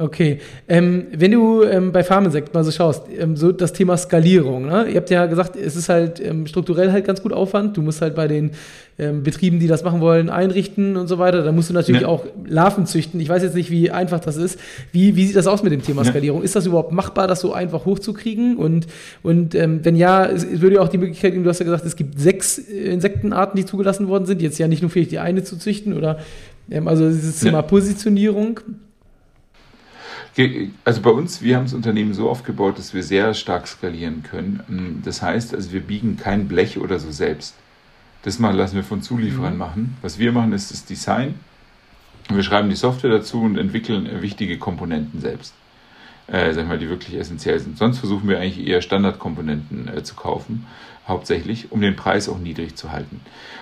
Okay, 0.01 0.39
ähm, 0.69 1.07
wenn 1.11 1.31
du 1.31 1.63
ähm, 1.63 1.91
bei 1.91 2.05
Pharmensekt 2.05 2.53
mal 2.53 2.63
so 2.63 2.71
schaust, 2.71 3.03
ähm, 3.19 3.35
so 3.35 3.51
das 3.51 3.73
Thema 3.73 3.97
Skalierung, 3.97 4.65
ne? 4.65 4.87
ihr 4.87 4.95
habt 4.95 5.09
ja 5.09 5.25
gesagt, 5.25 5.57
es 5.57 5.75
ist 5.75 5.89
halt 5.89 6.25
ähm, 6.25 6.47
strukturell 6.47 6.93
halt 6.93 7.03
ganz 7.03 7.21
gut 7.21 7.33
Aufwand, 7.33 7.75
du 7.75 7.81
musst 7.81 8.01
halt 8.01 8.15
bei 8.15 8.29
den 8.29 8.51
ähm, 8.97 9.23
Betrieben, 9.23 9.59
die 9.59 9.67
das 9.67 9.83
machen 9.83 9.99
wollen, 9.99 10.29
einrichten 10.29 10.95
und 10.95 11.07
so 11.07 11.19
weiter, 11.19 11.43
da 11.43 11.51
musst 11.51 11.69
du 11.69 11.73
natürlich 11.73 12.03
ja. 12.03 12.07
auch 12.07 12.23
Larven 12.47 12.85
züchten, 12.85 13.19
ich 13.19 13.27
weiß 13.27 13.43
jetzt 13.43 13.55
nicht, 13.55 13.71
wie 13.71 13.91
einfach 13.91 14.21
das 14.21 14.37
ist, 14.37 14.57
wie, 14.93 15.17
wie 15.17 15.25
sieht 15.25 15.35
das 15.35 15.47
aus 15.47 15.63
mit 15.63 15.73
dem 15.73 15.83
Thema 15.83 16.03
ja. 16.03 16.11
Skalierung, 16.11 16.43
ist 16.43 16.55
das 16.55 16.65
überhaupt 16.65 16.93
machbar, 16.93 17.27
das 17.27 17.41
so 17.41 17.51
einfach 17.51 17.83
hochzukriegen 17.83 18.55
und, 18.55 18.87
und 19.21 19.53
ähm, 19.53 19.83
wenn 19.83 19.97
ja, 19.97 20.25
es, 20.25 20.45
es 20.45 20.61
würde 20.61 20.77
ja 20.77 20.81
auch 20.81 20.87
die 20.87 20.97
Möglichkeit 20.97 21.33
geben, 21.33 21.43
du 21.43 21.49
hast 21.49 21.59
ja 21.59 21.65
gesagt, 21.65 21.83
es 21.83 21.97
gibt 21.97 22.17
sechs 22.17 22.57
Insektenarten, 22.57 23.57
die 23.57 23.65
zugelassen 23.65 24.07
worden 24.07 24.25
sind, 24.25 24.41
jetzt 24.41 24.59
ja 24.59 24.69
nicht 24.69 24.81
nur 24.81 24.91
vielleicht 24.91 25.11
die 25.11 25.19
eine 25.19 25.43
zu 25.43 25.57
züchten 25.57 25.91
oder, 25.91 26.19
also 26.85 27.09
dieses 27.09 27.41
Thema 27.41 27.57
ja. 27.57 27.61
Positionierung, 27.63 28.61
also 30.85 31.01
bei 31.01 31.09
uns, 31.09 31.41
wir 31.41 31.55
haben 31.55 31.65
das 31.65 31.73
Unternehmen 31.73 32.13
so 32.13 32.29
aufgebaut, 32.29 32.77
dass 32.77 32.93
wir 32.93 33.03
sehr 33.03 33.33
stark 33.33 33.67
skalieren 33.67 34.23
können. 34.23 34.61
Ähm, 34.69 35.01
das 35.03 35.21
heißt, 35.21 35.53
also 35.53 35.71
wir 35.71 35.81
biegen 35.81 36.17
kein 36.17 36.47
Blech 36.47 36.77
oder 36.77 36.99
so 36.99 37.11
selbst. 37.11 37.55
Das 38.23 38.39
mal 38.39 38.55
lassen 38.55 38.75
wir 38.75 38.83
von 38.83 39.01
Zulieferern 39.01 39.53
mhm. 39.53 39.59
machen. 39.59 39.97
Was 40.01 40.19
wir 40.19 40.31
machen, 40.31 40.53
ist 40.53 40.71
das 40.71 40.85
Design. 40.85 41.35
Wir 42.29 42.43
schreiben 42.43 42.69
die 42.69 42.75
Software 42.75 43.09
dazu 43.09 43.41
und 43.41 43.57
entwickeln 43.57 44.05
äh, 44.05 44.21
wichtige 44.21 44.57
Komponenten 44.57 45.19
selbst. 45.21 45.53
Äh, 46.27 46.53
sag 46.53 46.67
mal, 46.67 46.77
die 46.77 46.89
wirklich 46.89 47.17
essentiell 47.17 47.59
sind. 47.59 47.77
Sonst 47.77 47.97
versuchen 47.97 48.29
wir 48.29 48.39
eigentlich 48.39 48.67
eher 48.67 48.81
Standardkomponenten 48.81 49.87
äh, 49.87 50.03
zu 50.03 50.13
kaufen, 50.15 50.67
hauptsächlich, 51.09 51.71
um 51.71 51.81
den 51.81 51.95
Preis 51.95 52.29
auch 52.29 52.37
niedrig 52.37 52.75
zu 52.75 52.91
halten. 52.91 53.21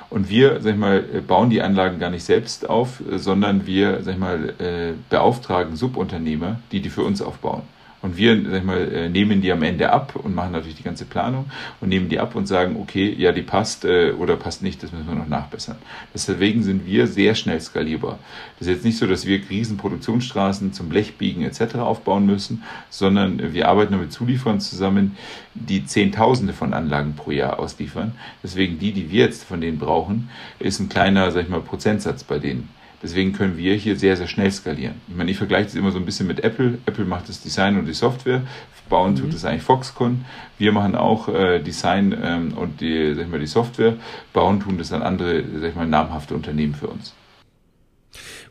Und 0.09 0.29
wir, 0.29 0.61
sag 0.61 0.73
ich 0.73 0.79
mal, 0.79 1.01
bauen 1.27 1.49
die 1.49 1.61
Anlagen 1.61 1.99
gar 1.99 2.09
nicht 2.09 2.23
selbst 2.23 2.69
auf, 2.69 3.01
sondern 3.11 3.65
wir, 3.65 4.03
sag 4.03 4.13
ich 4.13 4.19
mal, 4.19 4.53
äh, 4.59 4.93
beauftragen 5.09 5.75
Subunternehmer, 5.75 6.59
die 6.71 6.81
die 6.81 6.89
für 6.89 7.03
uns 7.03 7.21
aufbauen. 7.21 7.63
Und 8.07 8.15
wir 8.15 8.41
sag 8.41 8.59
ich 8.59 8.63
mal, 8.63 8.77
äh, 8.93 9.09
nehmen 9.09 9.41
die 9.41 9.51
am 9.51 9.61
Ende 9.63 9.91
ab 9.91 10.15
und 10.15 10.33
machen 10.33 10.53
natürlich 10.53 10.77
die 10.77 10.83
ganze 10.83 11.03
Planung 11.03 11.51
und 11.81 11.89
nehmen 11.89 12.07
die 12.07 12.21
ab 12.21 12.35
und 12.35 12.47
sagen, 12.47 12.77
okay, 12.79 13.13
ja, 13.17 13.33
die 13.33 13.41
passt 13.41 13.83
äh, 13.83 14.13
oder 14.17 14.37
passt 14.37 14.63
nicht, 14.63 14.81
das 14.81 14.93
müssen 14.93 15.09
wir 15.09 15.15
noch 15.15 15.27
nachbessern. 15.27 15.75
Deswegen 16.13 16.63
sind 16.63 16.85
wir 16.85 17.07
sehr 17.07 17.35
schnell 17.35 17.59
skalierbar. 17.59 18.17
Das 18.57 18.69
ist 18.69 18.75
jetzt 18.75 18.85
nicht 18.85 18.97
so, 18.97 19.07
dass 19.07 19.25
wir 19.25 19.41
riesen 19.49 19.75
Produktionsstraßen 19.75 20.71
zum 20.71 20.87
Blechbiegen 20.87 21.43
etc. 21.43 21.75
aufbauen 21.75 22.25
müssen, 22.25 22.63
sondern 22.89 23.53
wir 23.53 23.67
arbeiten 23.67 23.99
mit 23.99 24.13
Zulieferern 24.13 24.61
zusammen, 24.61 25.17
die 25.53 25.85
Zehntausende 25.85 26.53
von 26.53 26.73
Anlagen 26.73 27.13
pro 27.13 27.31
Jahr 27.31 27.59
ausliefern. 27.59 28.13
Deswegen 28.41 28.79
die, 28.79 28.93
die 28.93 29.11
wir 29.11 29.25
jetzt 29.25 29.43
von 29.43 29.59
denen 29.59 29.79
brauchen, 29.79 30.29
ist 30.59 30.79
ein 30.79 30.87
kleiner, 30.87 31.29
sag 31.31 31.43
ich 31.43 31.49
mal, 31.49 31.59
Prozentsatz 31.59 32.23
bei 32.23 32.39
denen. 32.39 32.69
Deswegen 33.03 33.33
können 33.33 33.57
wir 33.57 33.75
hier 33.75 33.95
sehr, 33.95 34.17
sehr 34.17 34.27
schnell 34.27 34.51
skalieren. 34.51 34.95
Ich 35.07 35.15
meine, 35.15 35.29
ich 35.29 35.37
vergleiche 35.37 35.65
das 35.65 35.75
immer 35.75 35.91
so 35.91 35.99
ein 35.99 36.05
bisschen 36.05 36.25
mit 36.25 36.43
Apple. 36.43 36.79
Apple 36.87 37.05
macht 37.05 37.29
das 37.29 37.41
Design 37.41 37.77
und 37.77 37.85
die 37.85 37.93
Software. 37.93 38.41
Bauen 38.89 39.11
mhm. 39.11 39.17
tut 39.17 39.33
das 39.33 39.45
eigentlich 39.45 39.63
Foxconn. 39.63 40.25
Wir 40.57 40.71
machen 40.71 40.95
auch 40.95 41.27
äh, 41.27 41.59
Design 41.59 42.15
ähm, 42.21 42.53
und 42.57 42.81
die, 42.81 43.13
sag 43.15 43.25
ich 43.25 43.31
mal, 43.31 43.39
die 43.39 43.47
Software. 43.47 43.95
Bauen 44.33 44.59
tun 44.59 44.77
das 44.77 44.89
dann 44.89 45.01
andere, 45.01 45.43
sag 45.59 45.69
ich 45.69 45.75
mal, 45.75 45.87
namhafte 45.87 46.33
Unternehmen 46.33 46.73
für 46.73 46.87
uns. 46.87 47.13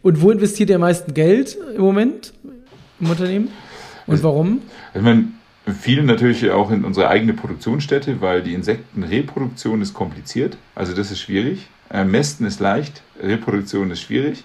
Und 0.02 0.20
wo 0.22 0.30
investiert 0.30 0.70
ihr 0.70 0.76
am 0.76 0.82
meisten 0.82 1.14
Geld 1.14 1.56
im 1.74 1.82
Moment 1.82 2.32
im 3.00 3.10
Unternehmen? 3.10 3.48
Und 4.06 4.12
also, 4.12 4.24
warum? 4.24 4.62
Also, 4.92 4.98
ich 4.98 5.02
meine, 5.02 5.28
viel 5.74 6.02
natürlich 6.04 6.48
auch 6.50 6.70
in 6.70 6.84
unsere 6.84 7.08
eigene 7.08 7.32
Produktionsstätte, 7.32 8.20
weil 8.20 8.42
die 8.42 8.54
Insektenreproduktion 8.54 9.82
ist 9.82 9.94
kompliziert. 9.94 10.56
Also 10.74 10.94
das 10.94 11.10
ist 11.10 11.20
schwierig. 11.20 11.66
Mästen 12.04 12.46
ist 12.46 12.60
leicht, 12.60 13.02
Reproduktion 13.22 13.90
ist 13.90 14.00
schwierig. 14.00 14.44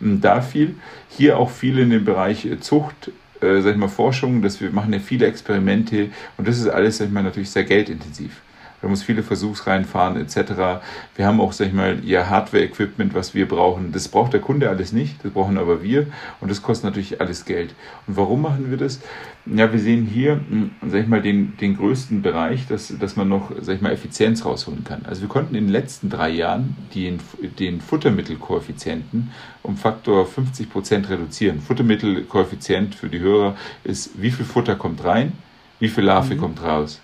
Hm, 0.00 0.20
da 0.20 0.40
viel. 0.40 0.76
Hier 1.08 1.38
auch 1.38 1.50
viel 1.50 1.78
in 1.78 1.90
dem 1.90 2.04
Bereich 2.04 2.44
äh, 2.44 2.60
Zucht, 2.60 3.10
äh, 3.40 3.60
sag 3.60 3.72
ich 3.72 3.76
mal, 3.76 3.88
Forschung, 3.88 4.42
dass 4.42 4.60
wir 4.60 4.70
machen 4.70 4.92
ja 4.92 4.98
viele 4.98 5.26
Experimente 5.26 6.10
und 6.36 6.48
das 6.48 6.58
ist 6.58 6.68
alles, 6.68 6.98
sag 6.98 7.06
ich 7.06 7.12
mal, 7.12 7.22
natürlich 7.22 7.50
sehr 7.50 7.64
geldintensiv. 7.64 8.42
Da 8.84 8.90
muss 8.90 9.02
viele 9.02 9.22
Versuchsreihen 9.22 9.86
fahren 9.86 10.18
etc. 10.20 10.82
Wir 11.16 11.26
haben 11.26 11.40
auch, 11.40 11.54
sag 11.54 11.68
ich 11.68 11.72
mal, 11.72 12.04
ja 12.04 12.28
Hardware-Equipment, 12.28 13.14
was 13.14 13.34
wir 13.34 13.48
brauchen. 13.48 13.92
Das 13.92 14.08
braucht 14.08 14.34
der 14.34 14.42
Kunde 14.42 14.68
alles 14.68 14.92
nicht, 14.92 15.24
das 15.24 15.32
brauchen 15.32 15.56
aber 15.56 15.82
wir 15.82 16.08
und 16.42 16.50
das 16.50 16.60
kostet 16.60 16.84
natürlich 16.84 17.18
alles 17.18 17.46
Geld. 17.46 17.74
Und 18.06 18.18
warum 18.18 18.42
machen 18.42 18.68
wir 18.68 18.76
das? 18.76 19.00
Ja, 19.46 19.72
wir 19.72 19.80
sehen 19.80 20.04
hier, 20.04 20.34
hm, 20.34 20.72
sag 20.86 21.00
ich 21.00 21.06
mal, 21.06 21.22
den, 21.22 21.56
den 21.56 21.78
größten 21.78 22.20
Bereich, 22.20 22.66
dass, 22.66 22.92
dass 22.98 23.16
man 23.16 23.26
noch, 23.26 23.52
sag 23.58 23.76
ich 23.76 23.80
mal, 23.80 23.90
Effizienz 23.90 24.44
rausholen 24.44 24.84
kann. 24.84 25.00
Also 25.06 25.22
wir 25.22 25.28
konnten 25.30 25.54
in 25.54 25.64
den 25.64 25.72
letzten 25.72 26.10
drei 26.10 26.28
Jahren 26.28 26.76
den, 26.94 27.20
den 27.58 27.80
Futtermittelkoeffizienten 27.80 29.30
um 29.62 29.78
Faktor 29.78 30.26
50 30.26 30.68
Prozent 30.68 31.08
reduzieren. 31.08 31.60
Futtermittelkoeffizient 31.60 32.94
für 32.94 33.08
die 33.08 33.20
Hörer 33.20 33.56
ist, 33.82 34.10
wie 34.20 34.30
viel 34.30 34.44
Futter 34.44 34.76
kommt 34.76 35.02
rein, 35.04 35.32
wie 35.80 35.88
viel 35.88 36.04
Larve 36.04 36.34
mhm. 36.34 36.40
kommt 36.40 36.62
raus. 36.62 37.00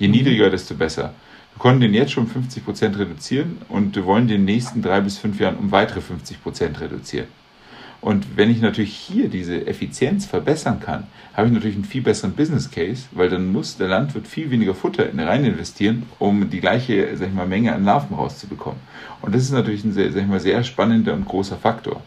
Je 0.00 0.08
niedriger, 0.08 0.48
desto 0.48 0.74
besser. 0.74 1.12
Wir 1.54 1.58
konnten 1.58 1.82
den 1.82 1.92
jetzt 1.92 2.12
schon 2.12 2.26
50 2.26 2.64
Prozent 2.64 2.98
reduzieren 2.98 3.58
und 3.68 3.94
wir 3.94 4.06
wollen 4.06 4.28
den 4.28 4.46
nächsten 4.46 4.80
drei 4.80 5.02
bis 5.02 5.18
fünf 5.18 5.38
Jahren 5.38 5.58
um 5.58 5.72
weitere 5.72 6.00
50 6.00 6.42
Prozent 6.42 6.80
reduzieren. 6.80 7.26
Und 8.00 8.38
wenn 8.38 8.50
ich 8.50 8.62
natürlich 8.62 8.94
hier 8.94 9.28
diese 9.28 9.66
Effizienz 9.66 10.24
verbessern 10.24 10.80
kann, 10.80 11.06
habe 11.34 11.48
ich 11.48 11.52
natürlich 11.52 11.76
einen 11.76 11.84
viel 11.84 12.00
besseren 12.00 12.32
Business 12.32 12.70
Case, 12.70 13.08
weil 13.12 13.28
dann 13.28 13.52
muss 13.52 13.76
der 13.76 13.88
Landwirt 13.88 14.26
viel 14.26 14.50
weniger 14.50 14.74
Futter 14.74 15.04
rein 15.14 15.44
investieren, 15.44 16.04
um 16.18 16.48
die 16.48 16.60
gleiche 16.60 17.14
sag 17.18 17.28
ich 17.28 17.34
mal, 17.34 17.46
Menge 17.46 17.74
an 17.74 17.84
Larven 17.84 18.16
rauszubekommen. 18.16 18.80
Und 19.20 19.34
das 19.34 19.42
ist 19.42 19.52
natürlich 19.52 19.84
ein 19.84 19.92
sehr, 19.92 20.10
sag 20.12 20.22
ich 20.22 20.28
mal, 20.28 20.40
sehr 20.40 20.64
spannender 20.64 21.12
und 21.12 21.26
großer 21.26 21.58
Faktor. 21.58 22.02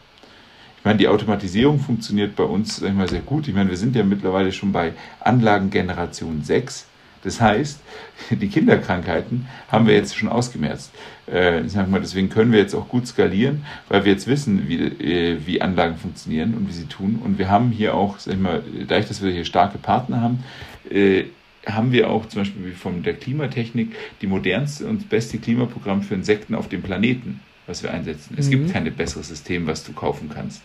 Ich 0.79 0.83
meine, 0.83 0.97
die 0.97 1.07
Automatisierung 1.07 1.79
funktioniert 1.79 2.35
bei 2.35 2.43
uns 2.43 2.77
sag 2.77 2.89
ich 2.89 2.95
mal, 2.95 3.07
sehr 3.07 3.21
gut. 3.21 3.47
Ich 3.47 3.53
meine, 3.53 3.69
wir 3.69 3.77
sind 3.77 3.95
ja 3.95 4.03
mittlerweile 4.03 4.51
schon 4.51 4.71
bei 4.71 4.93
Anlagengeneration 5.19 6.43
6. 6.43 6.87
Das 7.23 7.39
heißt, 7.41 7.79
die 8.31 8.47
Kinderkrankheiten 8.47 9.47
haben 9.69 9.87
wir 9.87 9.93
jetzt 9.93 10.15
schon 10.15 10.29
ausgemerzt. 10.29 10.91
Äh, 11.25 11.67
sag 11.67 11.89
mal, 11.89 12.01
deswegen 12.01 12.29
können 12.29 12.51
wir 12.51 12.59
jetzt 12.59 12.75
auch 12.75 12.89
gut 12.89 13.07
skalieren, 13.07 13.65
weil 13.89 14.05
wir 14.05 14.11
jetzt 14.11 14.27
wissen, 14.27 14.67
wie, 14.67 14.79
äh, 14.79 15.37
wie 15.45 15.61
Anlagen 15.61 15.97
funktionieren 15.97 16.53
und 16.55 16.67
wie 16.67 16.73
sie 16.73 16.85
tun. 16.85 17.21
Und 17.23 17.37
wir 17.37 17.49
haben 17.49 17.71
hier 17.71 17.95
auch, 17.95 18.19
sag 18.19 18.33
ich 18.33 18.39
mal, 18.39 18.61
dadurch, 18.87 19.07
dass 19.07 19.23
wir 19.23 19.31
hier 19.31 19.45
starke 19.45 19.77
Partner 19.77 20.21
haben, 20.21 20.43
äh, 20.89 21.25
haben 21.65 21.91
wir 21.93 22.09
auch 22.09 22.27
zum 22.27 22.41
Beispiel 22.41 22.73
von 22.73 23.03
der 23.03 23.13
Klimatechnik 23.13 23.95
die 24.21 24.27
modernste 24.27 24.85
und 24.85 25.09
beste 25.09 25.37
Klimaprogramm 25.37 26.01
für 26.01 26.13
Insekten 26.13 26.55
auf 26.55 26.67
dem 26.67 26.81
Planeten, 26.81 27.39
was 27.67 27.83
wir 27.83 27.93
einsetzen. 27.93 28.35
Es 28.37 28.47
mhm. 28.47 28.51
gibt 28.51 28.73
kein 28.73 28.93
besseres 28.93 29.29
System, 29.29 29.65
was 29.65 29.85
du 29.85 29.93
kaufen 29.93 30.29
kannst. 30.33 30.61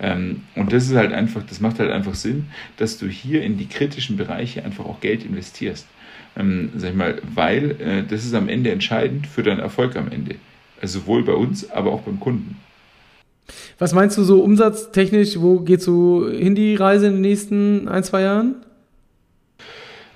Ähm, 0.00 0.42
und 0.54 0.72
das 0.72 0.84
ist 0.84 0.94
halt 0.94 1.12
einfach, 1.12 1.42
das 1.48 1.60
macht 1.60 1.78
halt 1.78 1.90
einfach 1.90 2.14
Sinn, 2.14 2.46
dass 2.76 2.98
du 2.98 3.06
hier 3.06 3.42
in 3.42 3.56
die 3.56 3.66
kritischen 3.66 4.16
Bereiche 4.16 4.64
einfach 4.64 4.84
auch 4.84 5.00
Geld 5.00 5.24
investierst. 5.24 5.86
Ähm, 6.36 6.70
sag 6.76 6.90
ich 6.90 6.96
mal, 6.96 7.20
weil 7.34 7.70
äh, 7.80 8.02
das 8.08 8.24
ist 8.24 8.34
am 8.34 8.48
Ende 8.48 8.70
entscheidend 8.70 9.26
für 9.26 9.42
deinen 9.42 9.60
Erfolg 9.60 9.96
am 9.96 10.10
Ende. 10.10 10.36
Also 10.80 11.00
sowohl 11.00 11.24
bei 11.24 11.32
uns, 11.32 11.70
aber 11.70 11.92
auch 11.92 12.02
beim 12.02 12.20
Kunden. 12.20 12.56
Was 13.78 13.92
meinst 13.92 14.16
du 14.18 14.24
so 14.24 14.42
umsatztechnisch? 14.42 15.38
Wo 15.38 15.60
geht 15.60 15.82
so 15.82 16.28
hin 16.28 16.54
die 16.54 16.74
Reise 16.74 17.06
in 17.06 17.14
den 17.14 17.20
nächsten 17.20 17.88
ein, 17.88 18.02
zwei 18.02 18.22
Jahren? 18.22 18.56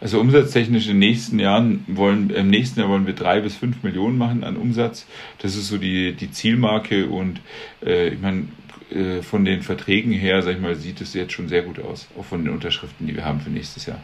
Also 0.00 0.20
umsatztechnisch 0.20 0.86
in 0.86 0.92
den 0.92 0.98
nächsten 1.00 1.38
Jahren 1.40 1.84
wollen, 1.88 2.30
im 2.30 2.50
nächsten 2.50 2.78
Jahr 2.78 2.88
wollen 2.88 3.06
wir 3.06 3.14
drei 3.14 3.40
bis 3.40 3.56
fünf 3.56 3.82
Millionen 3.82 4.16
machen 4.16 4.44
an 4.44 4.56
Umsatz. 4.56 5.06
Das 5.38 5.56
ist 5.56 5.68
so 5.68 5.76
die, 5.76 6.12
die 6.12 6.30
Zielmarke 6.30 7.06
und 7.08 7.40
äh, 7.84 8.08
ich 8.08 8.20
meine, 8.20 8.44
äh, 8.90 9.22
von 9.22 9.44
den 9.44 9.62
Verträgen 9.62 10.12
her, 10.12 10.42
sag 10.42 10.54
ich 10.54 10.60
mal, 10.60 10.76
sieht 10.76 11.00
es 11.00 11.14
jetzt 11.14 11.32
schon 11.32 11.48
sehr 11.48 11.62
gut 11.62 11.80
aus, 11.80 12.06
auch 12.16 12.24
von 12.24 12.44
den 12.44 12.52
Unterschriften, 12.52 13.06
die 13.06 13.16
wir 13.16 13.24
haben 13.24 13.40
für 13.40 13.50
nächstes 13.50 13.86
Jahr. 13.86 14.00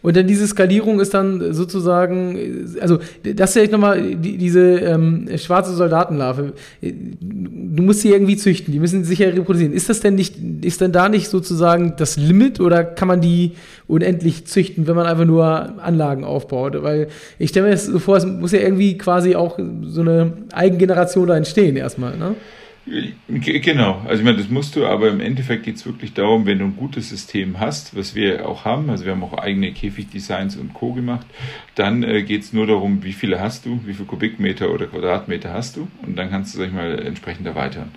Und 0.00 0.16
dann 0.16 0.26
diese 0.26 0.46
Skalierung 0.46 1.00
ist 1.00 1.12
dann 1.12 1.52
sozusagen, 1.52 2.76
also 2.80 2.98
das 3.22 3.54
ist 3.54 3.62
ja 3.62 3.70
nochmal 3.70 4.14
die, 4.14 4.38
diese 4.38 4.78
ähm, 4.78 5.28
schwarze 5.36 5.74
Soldatenlarve. 5.74 6.54
Du 6.80 7.82
musst 7.82 8.00
sie 8.00 8.10
irgendwie 8.10 8.36
züchten, 8.36 8.72
die 8.72 8.80
müssen 8.80 9.04
sich 9.04 9.18
ja 9.18 9.28
reproduzieren. 9.28 9.72
Ist 9.72 9.88
das 9.88 10.00
denn 10.00 10.14
nicht, 10.14 10.36
ist 10.62 10.80
denn 10.80 10.92
da 10.92 11.08
nicht 11.08 11.28
sozusagen 11.28 11.94
das 11.96 12.16
Limit 12.16 12.60
oder 12.60 12.84
kann 12.84 13.08
man 13.08 13.20
die 13.20 13.52
unendlich 13.86 14.46
züchten, 14.46 14.86
wenn 14.86 14.96
man 14.96 15.06
einfach 15.06 15.26
nur 15.26 15.82
Anlagen 15.82 16.24
aufbaut? 16.24 16.82
Weil 16.82 17.08
ich 17.38 17.50
stelle 17.50 17.66
mir 17.66 17.72
das 17.72 17.86
so 17.86 17.98
vor, 17.98 18.16
es 18.16 18.24
muss 18.24 18.52
ja 18.52 18.60
irgendwie 18.60 18.96
quasi 18.96 19.36
auch 19.36 19.58
so 19.82 20.00
eine 20.00 20.32
Eigengeneration 20.52 21.28
da 21.28 21.36
entstehen 21.36 21.76
erstmal, 21.76 22.16
ne? 22.16 22.34
Genau, 23.28 24.02
also 24.06 24.20
ich 24.20 24.24
meine, 24.24 24.38
das 24.38 24.48
musst 24.48 24.74
du, 24.74 24.86
aber 24.86 25.08
im 25.08 25.20
Endeffekt 25.20 25.64
geht 25.64 25.76
es 25.76 25.86
wirklich 25.86 26.14
darum, 26.14 26.46
wenn 26.46 26.58
du 26.58 26.64
ein 26.64 26.76
gutes 26.76 27.08
System 27.08 27.60
hast, 27.60 27.96
was 27.96 28.14
wir 28.14 28.48
auch 28.48 28.64
haben, 28.64 28.88
also 28.88 29.04
wir 29.04 29.12
haben 29.12 29.22
auch 29.22 29.34
eigene 29.34 29.72
Käfigdesigns 29.72 30.56
und 30.56 30.72
Co. 30.74 30.92
gemacht, 30.92 31.26
dann 31.74 32.02
äh, 32.02 32.22
geht 32.22 32.42
es 32.42 32.52
nur 32.52 32.66
darum, 32.66 33.04
wie 33.04 33.12
viele 33.12 33.40
hast 33.40 33.66
du, 33.66 33.80
wie 33.84 33.94
viele 33.94 34.06
Kubikmeter 34.06 34.72
oder 34.72 34.86
Quadratmeter 34.86 35.52
hast 35.52 35.76
du 35.76 35.88
und 36.02 36.16
dann 36.16 36.30
kannst 36.30 36.54
du, 36.54 36.58
sag 36.58 36.68
ich 36.68 36.72
mal, 36.72 36.98
entsprechend 36.98 37.46
erweitern. 37.46 37.92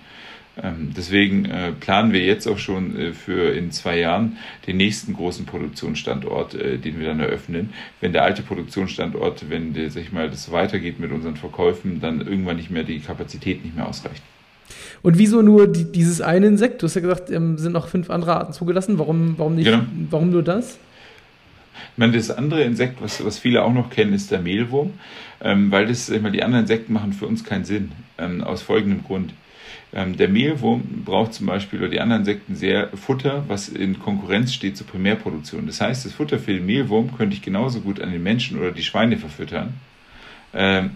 Ähm, 0.62 0.92
deswegen 0.94 1.46
äh, 1.46 1.72
planen 1.72 2.12
wir 2.12 2.22
jetzt 2.22 2.46
auch 2.46 2.58
schon 2.58 2.98
äh, 2.98 3.12
für 3.12 3.54
in 3.54 3.70
zwei 3.70 3.98
Jahren 3.98 4.36
den 4.66 4.76
nächsten 4.76 5.14
großen 5.14 5.46
Produktionsstandort, 5.46 6.54
äh, 6.54 6.76
den 6.76 7.00
wir 7.00 7.06
dann 7.06 7.20
eröffnen. 7.20 7.72
Wenn 8.00 8.12
der 8.12 8.24
alte 8.24 8.42
Produktionsstandort, 8.42 9.48
wenn 9.48 9.72
der, 9.72 9.90
sag 9.90 10.02
ich 10.02 10.12
mal, 10.12 10.28
das 10.28 10.52
weitergeht 10.52 11.00
mit 11.00 11.10
unseren 11.10 11.36
Verkäufen, 11.36 12.00
dann 12.00 12.20
irgendwann 12.20 12.56
nicht 12.56 12.70
mehr 12.70 12.84
die 12.84 13.00
Kapazität 13.00 13.64
nicht 13.64 13.76
mehr 13.76 13.88
ausreicht. 13.88 14.22
Und 15.02 15.18
wieso 15.18 15.42
nur 15.42 15.66
die, 15.66 15.90
dieses 15.90 16.20
eine 16.20 16.46
Insekt? 16.46 16.82
Du 16.82 16.86
hast 16.86 16.94
ja 16.94 17.00
gesagt, 17.00 17.30
ähm, 17.30 17.58
sind 17.58 17.72
noch 17.72 17.88
fünf 17.88 18.10
andere 18.10 18.36
Arten 18.36 18.52
zugelassen. 18.52 18.98
Warum, 18.98 19.34
warum 19.38 19.54
nicht? 19.54 19.66
Genau. 19.66 19.82
Warum 20.10 20.30
nur 20.30 20.42
das? 20.42 20.78
Ich 21.74 21.98
meine, 21.98 22.12
das 22.12 22.30
andere 22.30 22.62
Insekt, 22.62 23.02
was, 23.02 23.24
was 23.24 23.38
viele 23.38 23.62
auch 23.62 23.72
noch 23.72 23.90
kennen, 23.90 24.12
ist 24.12 24.30
der 24.30 24.40
Mehlwurm, 24.40 24.92
ähm, 25.42 25.70
weil 25.70 25.86
das, 25.86 26.08
ich 26.08 26.22
meine, 26.22 26.36
die 26.36 26.42
anderen 26.42 26.64
Insekten 26.64 26.92
machen 26.92 27.12
für 27.12 27.26
uns 27.26 27.44
keinen 27.44 27.64
Sinn, 27.64 27.92
ähm, 28.18 28.42
aus 28.42 28.62
folgendem 28.62 29.04
Grund. 29.04 29.34
Ähm, 29.94 30.16
der 30.16 30.28
Mehlwurm 30.28 30.82
braucht 31.04 31.34
zum 31.34 31.46
Beispiel 31.46 31.78
oder 31.80 31.88
die 31.88 32.00
anderen 32.00 32.22
Insekten 32.22 32.54
sehr 32.54 32.88
Futter, 32.96 33.44
was 33.48 33.68
in 33.68 33.98
Konkurrenz 33.98 34.54
steht 34.54 34.76
zur 34.76 34.86
Primärproduktion. 34.86 35.66
Das 35.66 35.80
heißt, 35.80 36.06
das 36.06 36.12
Futter 36.12 36.38
für 36.38 36.54
den 36.54 36.64
Mehlwurm 36.64 37.14
könnte 37.16 37.36
ich 37.36 37.42
genauso 37.42 37.80
gut 37.80 38.00
an 38.00 38.10
den 38.10 38.22
Menschen 38.22 38.58
oder 38.58 38.70
die 38.70 38.82
Schweine 38.82 39.18
verfüttern. 39.18 39.74
Ähm, 40.54 40.92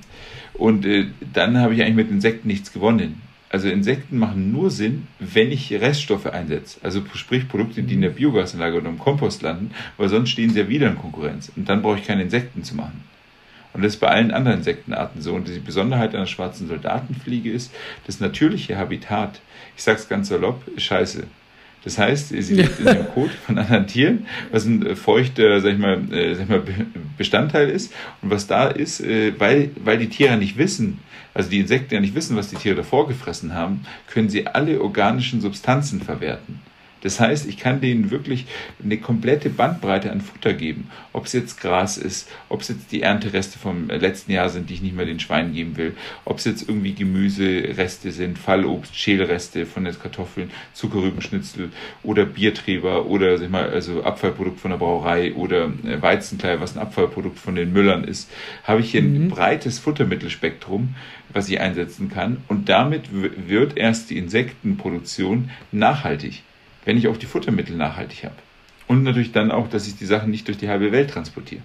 und 0.54 0.86
äh, 0.86 1.06
dann 1.32 1.58
habe 1.58 1.74
ich 1.74 1.82
eigentlich 1.82 1.96
mit 1.96 2.10
Insekten 2.10 2.48
nichts 2.48 2.72
gewonnen. 2.72 3.20
Also 3.56 3.70
Insekten 3.70 4.18
machen 4.18 4.52
nur 4.52 4.70
Sinn, 4.70 5.08
wenn 5.18 5.50
ich 5.50 5.72
Reststoffe 5.72 6.26
einsetze. 6.26 6.78
Also 6.82 7.02
sprich 7.14 7.48
Produkte, 7.48 7.82
die 7.82 7.94
in 7.94 8.02
der 8.02 8.10
Biogasanlage 8.10 8.76
oder 8.76 8.90
im 8.90 8.98
Kompost 8.98 9.40
landen, 9.40 9.70
weil 9.96 10.10
sonst 10.10 10.28
stehen 10.28 10.50
sie 10.50 10.58
ja 10.58 10.68
wieder 10.68 10.88
in 10.88 10.98
Konkurrenz. 10.98 11.50
Und 11.56 11.66
dann 11.66 11.80
brauche 11.80 11.98
ich 11.98 12.06
keine 12.06 12.20
Insekten 12.20 12.64
zu 12.64 12.74
machen. 12.74 13.02
Und 13.72 13.82
das 13.82 13.94
ist 13.94 14.00
bei 14.00 14.08
allen 14.08 14.30
anderen 14.30 14.58
Insektenarten 14.58 15.22
so. 15.22 15.32
Und 15.32 15.48
die 15.48 15.58
Besonderheit 15.58 16.14
einer 16.14 16.26
schwarzen 16.26 16.68
Soldatenfliege 16.68 17.50
ist, 17.50 17.72
das 18.06 18.20
natürliche 18.20 18.76
Habitat, 18.76 19.40
ich 19.74 19.82
sage 19.82 20.00
es 20.00 20.08
ganz 20.10 20.28
salopp, 20.28 20.68
ist 20.76 20.82
scheiße. 20.82 21.26
Das 21.86 21.98
heißt, 21.98 22.30
sie 22.30 22.54
lebt 22.54 22.80
in 22.80 22.86
dem 22.86 23.06
Kot 23.14 23.30
von 23.30 23.56
anderen 23.56 23.86
Tieren, 23.86 24.26
was 24.50 24.64
ein 24.64 24.84
äh, 24.84 24.96
feuchter, 24.96 25.60
sag 25.60 25.74
ich 25.74 25.78
mal, 25.78 26.12
äh, 26.12 26.34
sag 26.34 26.42
ich 26.42 26.48
mal, 26.48 26.62
Bestandteil 27.16 27.70
ist. 27.70 27.92
Und 28.22 28.30
was 28.32 28.48
da 28.48 28.66
ist, 28.66 29.00
äh, 29.00 29.32
weil, 29.38 29.70
weil 29.84 29.96
die 29.96 30.08
Tiere 30.08 30.36
nicht 30.36 30.58
wissen, 30.58 30.98
also 31.32 31.48
die 31.48 31.60
Insekten 31.60 31.94
ja 31.94 32.00
nicht 32.00 32.16
wissen, 32.16 32.36
was 32.36 32.48
die 32.48 32.56
Tiere 32.56 32.74
davor 32.74 33.06
gefressen 33.06 33.54
haben, 33.54 33.86
können 34.08 34.28
sie 34.28 34.48
alle 34.48 34.80
organischen 34.80 35.40
Substanzen 35.40 36.00
verwerten. 36.00 36.60
Das 37.06 37.20
heißt, 37.20 37.46
ich 37.46 37.56
kann 37.56 37.80
denen 37.80 38.10
wirklich 38.10 38.46
eine 38.82 38.96
komplette 38.96 39.48
Bandbreite 39.48 40.10
an 40.10 40.20
Futter 40.20 40.52
geben. 40.54 40.90
Ob 41.12 41.26
es 41.26 41.34
jetzt 41.34 41.60
Gras 41.60 41.98
ist, 41.98 42.28
ob 42.48 42.62
es 42.62 42.68
jetzt 42.68 42.90
die 42.90 43.02
Erntereste 43.02 43.60
vom 43.60 43.86
letzten 43.88 44.32
Jahr 44.32 44.48
sind, 44.48 44.68
die 44.68 44.74
ich 44.74 44.82
nicht 44.82 44.96
mehr 44.96 45.06
den 45.06 45.20
Schweinen 45.20 45.54
geben 45.54 45.76
will, 45.76 45.94
ob 46.24 46.38
es 46.38 46.46
jetzt 46.46 46.68
irgendwie 46.68 46.94
Gemüsereste 46.94 48.10
sind, 48.10 48.40
Fallobst, 48.40 48.96
Schälreste 48.96 49.66
von 49.66 49.84
den 49.84 49.96
Kartoffeln, 49.96 50.50
Zuckerrübenschnitzel 50.72 51.70
oder 52.02 52.26
Bierträber 52.26 53.06
oder 53.06 53.38
sag 53.38 53.50
mal, 53.50 53.70
also 53.70 54.02
Abfallprodukt 54.02 54.58
von 54.58 54.72
der 54.72 54.78
Brauerei 54.78 55.32
oder 55.34 55.66
äh, 55.86 56.02
Weizenkleid, 56.02 56.60
was 56.60 56.76
ein 56.76 56.82
Abfallprodukt 56.82 57.38
von 57.38 57.54
den 57.54 57.72
Müllern 57.72 58.02
ist, 58.02 58.28
habe 58.64 58.80
ich 58.80 58.90
hier 58.90 59.02
mhm. 59.02 59.26
ein 59.26 59.28
breites 59.28 59.78
Futtermittelspektrum, 59.78 60.96
was 61.32 61.48
ich 61.48 61.60
einsetzen 61.60 62.10
kann. 62.10 62.38
Und 62.48 62.68
damit 62.68 63.04
wird 63.12 63.76
erst 63.76 64.10
die 64.10 64.18
Insektenproduktion 64.18 65.50
nachhaltig 65.70 66.42
wenn 66.86 66.96
ich 66.96 67.08
auch 67.08 67.18
die 67.18 67.26
Futtermittel 67.26 67.76
nachhaltig 67.76 68.24
habe. 68.24 68.36
Und 68.88 69.02
natürlich 69.02 69.32
dann 69.32 69.50
auch, 69.50 69.68
dass 69.68 69.86
ich 69.86 69.96
die 69.96 70.06
Sachen 70.06 70.30
nicht 70.30 70.48
durch 70.48 70.56
die 70.56 70.68
halbe 70.68 70.92
Welt 70.92 71.10
transportiere. 71.10 71.62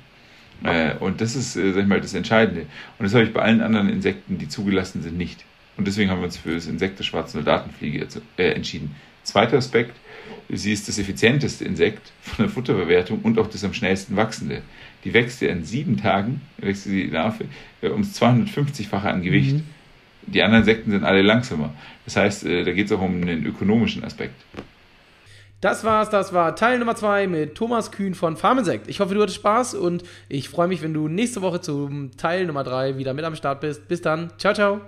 Äh, 0.63 0.95
und 0.95 1.21
das 1.21 1.35
ist, 1.35 1.55
äh, 1.55 1.71
sag 1.71 1.83
ich 1.83 1.87
mal, 1.87 2.01
das 2.01 2.13
Entscheidende. 2.13 2.61
Und 2.97 3.03
das 3.05 3.13
habe 3.13 3.23
ich 3.23 3.33
bei 3.33 3.41
allen 3.41 3.61
anderen 3.61 3.89
Insekten, 3.89 4.37
die 4.37 4.49
zugelassen 4.49 5.01
sind, 5.01 5.17
nicht. 5.17 5.45
Und 5.77 5.87
deswegen 5.87 6.09
haben 6.09 6.19
wir 6.19 6.25
uns 6.25 6.37
für 6.37 6.53
das 6.53 6.67
Insekt 6.67 6.99
der 6.99 7.03
schwarzen 7.03 7.33
Soldatenfliege 7.33 8.05
äh, 8.37 8.51
entschieden. 8.51 8.95
Zweiter 9.23 9.57
Aspekt, 9.57 9.95
sie 10.49 10.73
ist 10.73 10.87
das 10.87 10.97
effizienteste 10.97 11.63
Insekt 11.63 12.11
von 12.21 12.45
der 12.45 12.53
Futterverwertung 12.53 13.19
und 13.21 13.39
auch 13.39 13.47
das 13.47 13.63
am 13.63 13.73
schnellsten 13.73 14.15
wachsende. 14.15 14.61
Die 15.03 15.13
wächst 15.13 15.41
ja 15.41 15.49
in 15.49 15.63
sieben 15.63 15.97
Tagen, 15.97 16.41
wächst 16.57 16.85
die 16.85 17.07
Larve 17.07 17.45
äh, 17.81 17.89
ums 17.89 18.19
250-fache 18.19 19.07
an 19.07 19.21
Gewicht. 19.21 19.55
Mhm. 19.55 19.63
Die 20.27 20.43
anderen 20.43 20.61
Insekten 20.63 20.91
sind 20.91 21.03
alle 21.03 21.21
langsamer. 21.21 21.73
Das 22.05 22.15
heißt, 22.15 22.45
äh, 22.45 22.63
da 22.63 22.71
geht 22.71 22.87
es 22.87 22.91
auch 22.91 23.01
um 23.01 23.25
den 23.25 23.45
ökonomischen 23.45 24.03
Aspekt. 24.03 24.35
Das 25.61 25.83
war's, 25.83 26.09
das 26.09 26.33
war 26.33 26.55
Teil 26.55 26.79
Nummer 26.79 26.95
2 26.95 27.27
mit 27.27 27.53
Thomas 27.53 27.91
Kühn 27.91 28.15
von 28.15 28.35
Farmensekt. 28.35 28.87
Ich 28.87 28.99
hoffe, 28.99 29.13
du 29.13 29.21
hattest 29.21 29.37
Spaß 29.37 29.75
und 29.75 30.03
ich 30.27 30.49
freue 30.49 30.67
mich, 30.67 30.81
wenn 30.81 30.93
du 30.93 31.07
nächste 31.07 31.43
Woche 31.43 31.61
zum 31.61 32.09
Teil 32.17 32.47
Nummer 32.47 32.63
3 32.63 32.97
wieder 32.97 33.13
mit 33.13 33.25
am 33.25 33.35
Start 33.35 33.61
bist. 33.61 33.87
Bis 33.87 34.01
dann. 34.01 34.33
Ciao, 34.39 34.55
ciao. 34.55 34.81